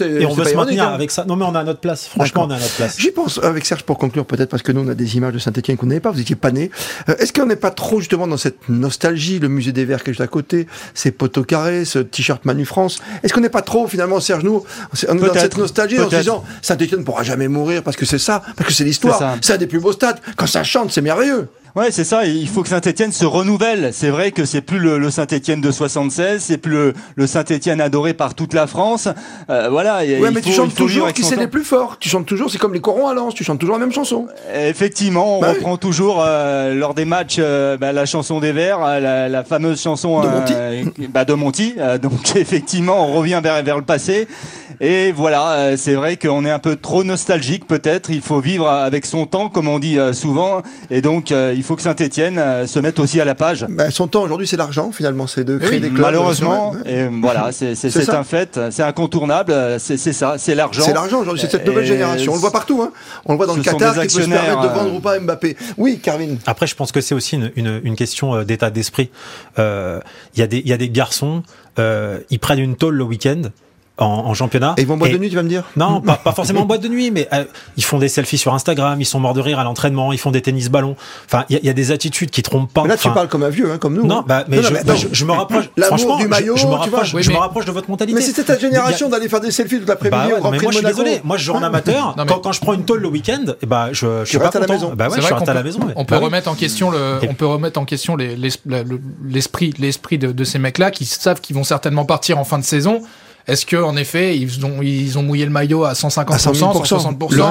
Et 0.00 0.26
on 0.26 0.34
veut 0.34 0.44
se 0.44 0.54
maintenir 0.54 0.88
hein. 0.88 0.94
avec 0.94 1.10
ça. 1.10 1.24
Non, 1.24 1.36
mais 1.36 1.44
on 1.44 1.54
a 1.54 1.64
notre 1.64 1.80
place. 1.80 2.06
Franchement, 2.06 2.44
on 2.44 2.50
a 2.50 2.58
notre 2.58 2.74
place. 2.74 2.96
J'y 2.98 3.10
pense 3.10 3.38
avec 3.42 3.64
Serge 3.64 3.82
pour 3.82 3.98
conclure, 3.98 4.26
peut-être 4.26 4.50
parce 4.50 4.62
que 4.62 4.72
nous, 4.72 4.82
on 4.82 4.88
a 4.88 4.94
des 4.94 5.16
images 5.16 5.34
de 5.34 5.38
Saint-Etienne 5.38 5.76
qu'on 5.76 5.86
n'avait 5.86 6.00
pas. 6.00 6.10
Vous 6.10 6.20
étiez 6.20 6.36
pas 6.36 6.50
né. 6.50 6.70
Euh, 7.08 7.16
est-ce 7.18 7.32
qu'on 7.32 7.46
n'est 7.46 7.56
pas 7.56 7.70
trop 7.70 8.00
justement 8.00 8.26
dans 8.26 8.36
cette 8.36 8.68
nostalgie, 8.68 9.38
le 9.38 9.48
musée 9.48 9.72
des 9.72 9.84
Verts 9.84 10.02
qui 10.02 10.10
est 10.10 10.12
juste 10.12 10.20
à 10.20 10.26
côté, 10.26 10.66
ces 10.94 11.10
poteaux 11.10 11.44
carrés, 11.44 11.84
ce 11.84 11.98
t-shirt 11.98 12.44
Manu 12.44 12.64
France? 12.64 12.98
Est-ce 13.22 13.32
qu'on 13.32 13.40
n'est 13.40 13.48
pas 13.48 13.62
trop 13.62 13.86
finalement, 13.86 14.20
Serge, 14.20 14.44
nous, 14.44 14.64
on 15.08 15.16
est 15.16 15.20
dans 15.20 15.34
cette 15.34 15.58
nostalgie 15.58 16.00
en 16.00 16.10
se 16.10 16.16
disant 16.16 16.44
Saint-Etienne 16.62 17.00
ne 17.00 17.04
pourra 17.04 17.22
jamais 17.22 17.48
mourir 17.48 17.82
parce 17.82 17.96
que 17.96 18.06
c'est 18.06 18.18
ça, 18.18 18.42
parce 18.56 18.68
que 18.68 18.74
c'est 18.74 18.84
l'histoire, 18.84 19.36
c'est 19.40 19.54
un 19.54 19.58
des 19.58 19.66
plus 19.66 19.80
beaux 19.80 19.92
stades. 19.92 20.18
Quand 20.36 20.46
ça 20.46 20.62
chante, 20.64 20.90
c'est 20.92 21.02
merveilleux. 21.02 21.48
Ouais, 21.76 21.90
c'est 21.90 22.04
ça. 22.04 22.24
Il 22.24 22.48
faut 22.48 22.62
que 22.62 22.70
Saint-Etienne 22.70 23.12
se 23.12 23.26
renouvelle. 23.26 23.90
C'est 23.92 24.08
vrai 24.08 24.30
que 24.30 24.46
c'est 24.46 24.62
plus 24.62 24.78
le, 24.78 25.10
Saint-Etienne 25.10 25.60
de 25.60 25.70
76, 25.70 26.42
c'est 26.42 26.56
plus 26.56 26.94
le, 27.16 27.26
Saint-Etienne 27.26 27.82
adoré 27.82 28.14
par 28.14 28.34
toute 28.34 28.54
la 28.54 28.66
France. 28.66 29.08
Euh, 29.50 29.68
voilà. 29.68 29.98
Ouais, 29.98 30.30
mais 30.32 30.40
tu 30.40 30.52
chantes 30.52 30.74
toujours 30.74 31.12
qui 31.12 31.22
c'est 31.22 31.36
les 31.36 31.48
plus 31.48 31.64
forts. 31.64 31.98
Tu 32.00 32.08
chantes 32.08 32.24
toujours, 32.24 32.50
c'est 32.50 32.56
comme 32.56 32.72
les 32.72 32.80
corons 32.80 33.08
à 33.08 33.12
Lens. 33.12 33.34
Tu 33.34 33.44
chantes 33.44 33.58
toujours 33.58 33.74
la 33.74 33.80
même 33.80 33.92
chanson. 33.92 34.26
Effectivement, 34.54 35.36
on 35.36 35.40
bah 35.42 35.50
reprend 35.50 35.76
toujours 35.76 36.24
euh, 36.24 36.72
lors 36.72 36.94
des 36.94 37.04
matchs 37.04 37.36
euh, 37.38 37.76
bah, 37.76 37.92
la 37.92 38.06
chanson 38.06 38.40
des 38.40 38.52
Verts, 38.52 38.78
la, 38.78 39.44
fameuse 39.44 39.78
chanson 39.78 40.22
de 40.22 40.28
Monty. 40.28 41.08
Bah, 41.10 41.26
de 41.26 41.34
Monty. 41.34 41.74
donc 42.00 42.36
effectivement, 42.36 43.06
on 43.06 43.12
revient 43.12 43.40
vers 43.42 43.62
vers 43.62 43.76
le 43.76 43.84
passé. 43.84 44.28
Et 44.80 45.12
voilà, 45.12 45.76
c'est 45.76 45.94
vrai 45.94 46.16
qu'on 46.16 46.44
est 46.44 46.50
un 46.50 46.58
peu 46.58 46.76
trop 46.76 47.04
nostalgique 47.04 47.66
peut-être. 47.66 48.10
Il 48.10 48.22
faut 48.22 48.40
vivre 48.40 48.68
avec 48.68 49.04
son 49.04 49.26
temps, 49.26 49.50
comme 49.50 49.68
on 49.68 49.78
dit 49.78 49.98
souvent. 50.12 50.62
Et 50.90 51.02
donc 51.02 51.30
il 51.30 51.65
faut 51.66 51.76
que 51.76 51.82
Saint-Etienne 51.82 52.38
euh, 52.38 52.66
se 52.66 52.78
mette 52.78 52.98
aussi 52.98 53.20
à 53.20 53.24
la 53.24 53.34
page. 53.34 53.66
Bah, 53.68 53.90
son 53.90 54.08
temps 54.08 54.22
aujourd'hui, 54.22 54.46
c'est 54.46 54.56
l'argent 54.56 54.92
finalement, 54.92 55.26
c'est 55.26 55.44
de 55.44 55.58
créer 55.58 55.80
des 55.80 55.88
clubs. 55.88 56.00
Malheureusement, 56.00 56.74
et 56.86 57.06
voilà, 57.06 57.50
c'est 57.52 58.10
un 58.10 58.24
fait, 58.24 58.58
c'est 58.70 58.82
incontournable, 58.82 59.54
c'est 59.78 59.96
ça, 59.96 60.36
c'est 60.38 60.54
l'argent. 60.54 60.82
C'est 60.84 60.94
l'argent 60.94 61.20
aujourd'hui, 61.20 61.40
c'est 61.40 61.50
cette 61.50 61.66
nouvelle 61.66 61.86
génération. 61.86 62.32
On 62.32 62.36
le 62.36 62.40
voit 62.40 62.52
partout, 62.52 62.82
hein. 62.82 62.92
on 63.24 63.32
le 63.32 63.36
voit 63.36 63.46
dans 63.46 63.56
le 63.56 63.62
Qatar 63.62 63.94
qui 63.94 64.16
peut 64.16 64.22
se 64.22 64.28
permettre 64.28 64.62
de 64.62 64.68
vendre 64.68 64.94
ou 64.94 65.00
pas 65.00 65.18
Mbappé. 65.18 65.56
Oui, 65.76 65.98
Carvin. 65.98 66.36
Après, 66.46 66.66
je 66.66 66.74
pense 66.74 66.92
que 66.92 67.00
c'est 67.00 67.14
aussi 67.14 67.36
une, 67.36 67.52
une, 67.56 67.80
une, 67.84 67.96
question 67.96 68.34
euh, 68.34 68.44
d'état 68.44 68.70
d'esprit. 68.70 69.10
Euh, 69.58 70.00
il 70.36 70.42
euh, 70.42 70.46
y, 70.46 70.68
y, 70.68 70.72
a 70.72 70.76
des 70.76 70.90
garçons, 70.90 71.42
euh, 71.78 72.20
ils 72.30 72.38
prennent 72.38 72.58
une 72.58 72.76
tôle 72.76 72.94
le 72.94 73.04
week-end 73.04 73.42
en, 73.98 74.34
championnat. 74.34 74.74
Et 74.76 74.82
ils 74.82 74.86
vont 74.86 74.94
en 74.94 74.96
boîte 74.98 75.12
de 75.12 75.18
nuit, 75.18 75.30
tu 75.30 75.36
vas 75.36 75.42
me 75.42 75.48
dire? 75.48 75.64
Non, 75.76 76.00
pas, 76.02 76.16
pas 76.16 76.32
forcément 76.32 76.62
en 76.62 76.66
boîte 76.66 76.82
de 76.82 76.88
nuit, 76.88 77.10
mais 77.10 77.28
euh, 77.32 77.44
ils 77.76 77.84
font 77.84 77.98
des 77.98 78.08
selfies 78.08 78.38
sur 78.38 78.52
Instagram, 78.54 79.00
ils 79.00 79.06
sont 79.06 79.20
morts 79.20 79.34
de 79.34 79.40
rire 79.40 79.58
à 79.58 79.64
l'entraînement, 79.64 80.12
ils 80.12 80.18
font 80.18 80.30
des 80.30 80.42
tennis 80.42 80.68
ballons. 80.68 80.96
Enfin, 81.26 81.44
il 81.48 81.58
y, 81.58 81.66
y, 81.66 81.70
a 81.70 81.72
des 81.72 81.92
attitudes 81.92 82.30
qui 82.30 82.42
trompent 82.42 82.72
pas. 82.72 82.82
Mais 82.82 82.88
là, 82.88 82.96
tu 82.96 83.10
parles 83.10 83.28
comme 83.28 83.42
un 83.42 83.48
vieux, 83.48 83.70
hein, 83.70 83.78
comme 83.78 83.94
nous. 83.94 84.06
Non, 84.06 84.18
hein. 84.18 84.24
bah, 84.26 84.44
mais, 84.48 84.62
je, 84.62 85.06
je, 85.12 85.24
me 85.24 85.32
rapproche. 85.32 85.70
L'amour 85.76 86.18
du 86.18 86.28
maillot, 86.28 86.56
je, 86.56 86.66
me 86.66 86.72
rapproche, 86.72 87.16
je 87.18 87.30
me 87.30 87.36
rapproche 87.36 87.64
de 87.64 87.72
votre 87.72 87.88
mentalité. 87.88 88.18
Mais 88.18 88.24
c'était 88.24 88.44
ta 88.44 88.58
génération 88.58 89.08
d'aller 89.08 89.28
faire 89.28 89.40
des 89.40 89.50
selfies 89.50 89.78
toute 89.78 89.88
l'après-midi 89.88 90.32
bah, 90.42 90.50
Mais 90.50 90.58
moi, 90.58 90.72
je 90.72 90.78
suis 90.78 90.86
désolé. 90.86 91.20
Moi, 91.24 91.36
je 91.36 91.44
joue 91.44 91.54
en 91.54 91.62
amateur. 91.62 92.14
Quand, 92.26 92.40
quand 92.40 92.52
je 92.52 92.60
prends 92.60 92.72
une 92.72 92.84
tôle 92.84 93.00
le 93.00 93.08
week-end, 93.08 93.44
eh 93.62 93.66
bah, 93.66 93.90
je, 93.92 94.24
suis 94.24 94.38
pas 94.38 94.48
à 94.48 94.58
la 94.58 94.66
maison. 94.66 94.92
Bah 94.96 95.08
ouais, 95.08 95.20
je 95.20 95.32
reste 95.32 95.48
à 95.48 95.54
la 95.54 95.62
maison. 95.62 95.80
On 95.94 96.04
peut 96.04 96.16
remettre 96.16 96.50
en 96.50 96.54
question 96.54 96.90
le, 96.90 97.20
on 97.28 97.34
peut 97.34 97.46
remettre 97.46 97.78
en 97.78 97.84
question 97.84 98.16
l'esprit, 98.16 99.72
l'esprit 99.78 100.18
de 100.18 100.44
ces 100.44 100.58
mecs-là 100.58 100.90
qui 100.90 101.04
savent 101.04 101.40
qu'ils 101.40 101.56
vont 101.56 101.64
certainement 101.64 102.04
partir 102.04 102.38
en 102.38 102.44
fin 102.44 102.58
de 102.58 102.64
saison. 102.64 103.02
Est-ce 103.48 103.64
que 103.64 103.76
en 103.76 103.96
effet 103.96 104.36
ils 104.36 104.64
ont 104.66 104.82
ils 104.82 105.18
ont 105.18 105.22
mouillé 105.22 105.44
le 105.44 105.50
maillot 105.50 105.84
à 105.84 105.94
150 105.94 106.36
160% 106.36 107.44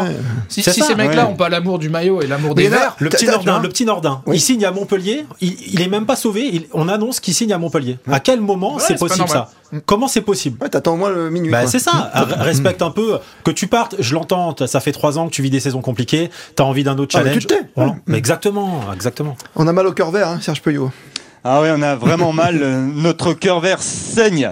Si, 0.49 0.61
ces 0.63 0.95
mecs-là 0.95 1.23
n'ont 1.25 1.35
pas 1.35 1.49
l'amour 1.49 1.79
du 1.79 1.89
maillot 1.89 2.21
et 2.21 2.27
l'amour 2.27 2.55
des 2.55 2.67
verts, 2.67 2.95
le 2.99 3.09
petit 3.09 3.25
Nordin, 3.25 3.59
le 3.61 3.69
petit 3.69 3.85
Nordin, 3.85 4.21
il 4.31 4.41
signe 4.41 4.65
à 4.65 4.71
Montpellier, 4.71 5.25
il, 5.41 5.55
il 5.73 5.81
est 5.81 5.87
même 5.87 6.05
pas 6.05 6.15
sauvé, 6.15 6.67
on 6.73 6.89
annonce 6.89 7.19
qu'il 7.19 7.33
signe 7.33 7.53
à 7.53 7.57
Montpellier. 7.57 7.97
À 8.11 8.19
quel 8.19 8.41
moment 8.41 8.79
c'est 8.79 8.99
possible 8.99 9.29
ça? 9.29 9.49
Comment 9.85 10.07
c'est 10.07 10.21
possible? 10.21 10.57
Ouais, 10.61 10.69
T'attends 10.69 10.93
au 10.93 10.97
moins 10.97 11.09
le 11.09 11.29
minuit. 11.29 11.51
Bah, 11.51 11.67
c'est 11.67 11.79
ça. 11.79 12.11
Respecte 12.37 12.81
un 12.81 12.91
peu 12.91 13.17
que 13.43 13.51
tu 13.51 13.67
partes. 13.67 13.95
Je 13.99 14.13
l'entends. 14.13 14.55
Ça 14.67 14.79
fait 14.79 14.91
trois 14.91 15.17
ans 15.17 15.27
que 15.27 15.31
tu 15.33 15.41
vis 15.41 15.49
des 15.49 15.59
saisons 15.59 15.81
compliquées. 15.81 16.29
T'as 16.55 16.63
envie 16.63 16.83
d'un 16.83 16.97
autre 16.97 17.11
challenge. 17.11 17.45
Ah, 17.49 17.55
mais 17.77 17.91
tu 17.91 18.05
t'es. 18.07 18.15
exactement, 18.17 18.81
exactement. 18.93 19.35
On 19.55 19.67
a 19.67 19.73
mal 19.73 19.87
au 19.87 19.91
cœur 19.91 20.11
vert, 20.11 20.29
hein, 20.29 20.39
Serge 20.41 20.61
Peuillot. 20.61 20.91
Ah 21.47 21.61
oui, 21.61 21.69
on 21.71 21.81
a 21.83 21.93
vraiment 21.95 22.33
mal. 22.33 22.57
Notre 22.95 23.33
cœur 23.33 23.59
vert 23.59 23.79
saigne. 23.79 24.51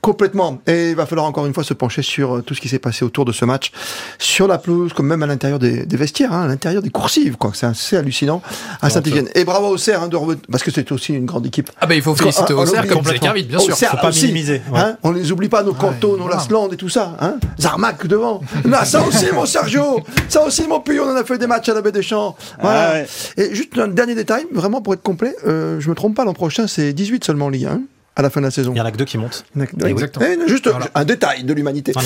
Complètement. 0.00 0.60
Et 0.68 0.90
il 0.90 0.96
va 0.96 1.04
falloir 1.04 1.26
encore 1.26 1.46
une 1.46 1.52
fois 1.52 1.64
se 1.64 1.74
pencher 1.74 2.02
sur 2.02 2.36
euh, 2.36 2.42
tout 2.42 2.54
ce 2.54 2.60
qui 2.60 2.68
s'est 2.68 2.78
passé 2.78 3.04
autour 3.04 3.24
de 3.24 3.32
ce 3.32 3.44
match, 3.44 3.72
sur 4.20 4.46
la 4.46 4.58
pelouse, 4.58 4.92
comme 4.92 5.08
même 5.08 5.24
à 5.24 5.26
l'intérieur 5.26 5.58
des, 5.58 5.84
vestiaires, 5.90 6.32
hein, 6.32 6.44
à 6.44 6.46
l'intérieur 6.46 6.80
des 6.80 6.90
coursives. 6.90 7.36
Quoi. 7.36 7.50
C'est 7.54 7.66
assez 7.66 7.96
hallucinant 7.96 8.40
à 8.80 8.88
Saint-Etienne. 8.88 9.28
Et 9.34 9.44
bravo 9.44 9.66
au 9.66 9.76
CER, 9.76 10.00
hein, 10.00 10.06
de 10.06 10.16
parce 10.48 10.62
que 10.62 10.70
c'est 10.70 10.92
aussi 10.92 11.12
une 11.12 11.26
grande 11.26 11.46
équipe. 11.46 11.70
Ah 11.80 11.86
ben 11.86 11.96
il 11.96 12.02
faut 12.02 12.14
féliciter 12.14 12.52
au 12.52 12.64
CER 12.66 12.86
comme 12.86 13.02
bien 13.02 13.58
sûr. 13.58 13.76
Faut 13.76 13.96
pas 13.96 14.10
minimiser. 14.10 14.62
Hein, 14.72 14.96
on 15.02 15.10
les 15.10 15.32
oublie 15.32 15.48
pas, 15.48 15.64
nos 15.64 15.74
cantons, 15.74 16.16
nos 16.16 16.28
Lasland 16.28 16.72
et 16.72 16.76
tout 16.76 16.88
ça. 16.88 17.16
Hein 17.20 17.34
Zarmac 17.58 18.06
devant. 18.06 18.42
Là, 18.64 18.84
ça 18.84 19.02
aussi, 19.02 19.26
mon 19.32 19.44
Sergio. 19.44 20.00
Ça 20.28 20.44
aussi, 20.44 20.68
mon 20.68 20.78
Puyo, 20.78 21.04
on 21.04 21.12
en 21.12 21.16
a 21.16 21.24
fait 21.24 21.38
des 21.38 21.48
matchs 21.48 21.68
à 21.68 21.74
la 21.74 21.82
Baie 21.82 21.90
des 21.90 22.02
Champs. 22.02 22.36
Voilà. 22.60 22.92
Ah 22.94 22.98
et 23.36 23.54
juste 23.54 23.76
un 23.76 23.88
dernier 23.88 24.14
détail, 24.14 24.46
vraiment 24.52 24.80
pour 24.80 24.94
être 24.94 25.02
complet, 25.02 25.34
euh, 25.46 25.80
je 25.80 25.88
me 25.88 25.94
trompe 25.94 26.11
pas 26.12 26.24
l'an 26.24 26.34
prochain 26.34 26.66
c'est 26.66 26.92
18 26.92 27.24
seulement 27.24 27.46
en 27.46 27.50
Ligue 27.50 27.66
1 27.66 27.82
à 28.14 28.22
la 28.22 28.30
fin 28.30 28.40
de 28.40 28.46
la 28.46 28.50
saison. 28.50 28.72
Il 28.74 28.78
y 28.78 28.80
en 28.80 28.84
a 28.84 28.90
que 28.90 28.98
deux 28.98 29.04
qui 29.04 29.16
montent. 29.16 29.44
Exactement. 29.84 30.26
Eh, 30.26 30.48
juste 30.48 30.68
un 30.94 31.04
détail 31.04 31.44
de 31.44 31.52
l'humanité. 31.54 31.92
Ah 31.96 32.00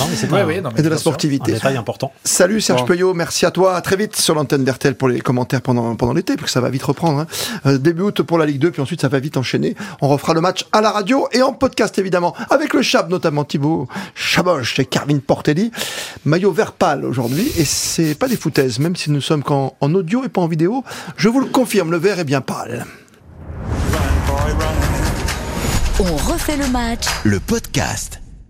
et 0.77 0.81
de 0.81 0.89
la 0.89 0.97
sportivité. 0.97 1.51
Un 1.51 1.55
détail 1.55 1.77
important. 1.77 2.13
Salut 2.23 2.61
Serge 2.61 2.85
Peuillot, 2.85 3.13
merci 3.13 3.45
à 3.45 3.51
toi. 3.51 3.75
À 3.75 3.81
très 3.81 3.97
vite 3.97 4.15
sur 4.15 4.33
l'antenne 4.33 4.63
d'RTL 4.63 4.95
pour 4.95 5.09
les 5.09 5.19
commentaires 5.19 5.61
pendant, 5.61 5.95
pendant 5.95 6.13
l'été, 6.13 6.35
parce 6.35 6.45
que 6.45 6.51
ça 6.51 6.61
va 6.61 6.69
vite 6.69 6.83
reprendre. 6.83 7.19
Hein. 7.19 7.27
Euh, 7.65 7.77
début 7.77 8.03
août 8.03 8.21
pour 8.21 8.37
la 8.37 8.45
Ligue 8.45 8.59
2, 8.59 8.71
puis 8.71 8.81
ensuite 8.81 9.01
ça 9.01 9.09
va 9.09 9.19
vite 9.19 9.35
enchaîner. 9.35 9.75
On 10.01 10.07
refera 10.07 10.33
le 10.33 10.41
match 10.41 10.65
à 10.71 10.81
la 10.81 10.91
radio 10.91 11.27
et 11.33 11.41
en 11.41 11.53
podcast 11.53 11.97
évidemment, 11.99 12.33
avec 12.49 12.73
le 12.73 12.81
Chab 12.81 13.09
notamment 13.09 13.43
Thibaut 13.43 13.87
Chaboche 14.15 14.79
et 14.79 14.85
Carvin 14.85 15.19
Portelli. 15.19 15.71
Maillot 16.23 16.51
vert 16.51 16.71
pâle 16.71 17.03
aujourd'hui, 17.03 17.51
et 17.57 17.65
c'est 17.65 18.15
pas 18.15 18.27
des 18.27 18.37
foutaises, 18.37 18.79
même 18.79 18.95
si 18.95 19.11
nous 19.11 19.21
sommes 19.21 19.43
qu'en 19.43 19.75
en 19.81 19.93
audio 19.93 20.23
et 20.23 20.29
pas 20.29 20.41
en 20.41 20.47
vidéo. 20.47 20.83
Je 21.17 21.27
vous 21.27 21.41
le 21.41 21.47
confirme, 21.47 21.91
le 21.91 21.97
vert 21.97 22.19
est 22.19 22.23
bien 22.23 22.41
pâle. 22.41 22.85
On 25.99 26.15
refait 26.15 26.57
le 26.57 26.67
match. 26.67 27.07
Le 27.23 27.39
podcast. 27.39 28.21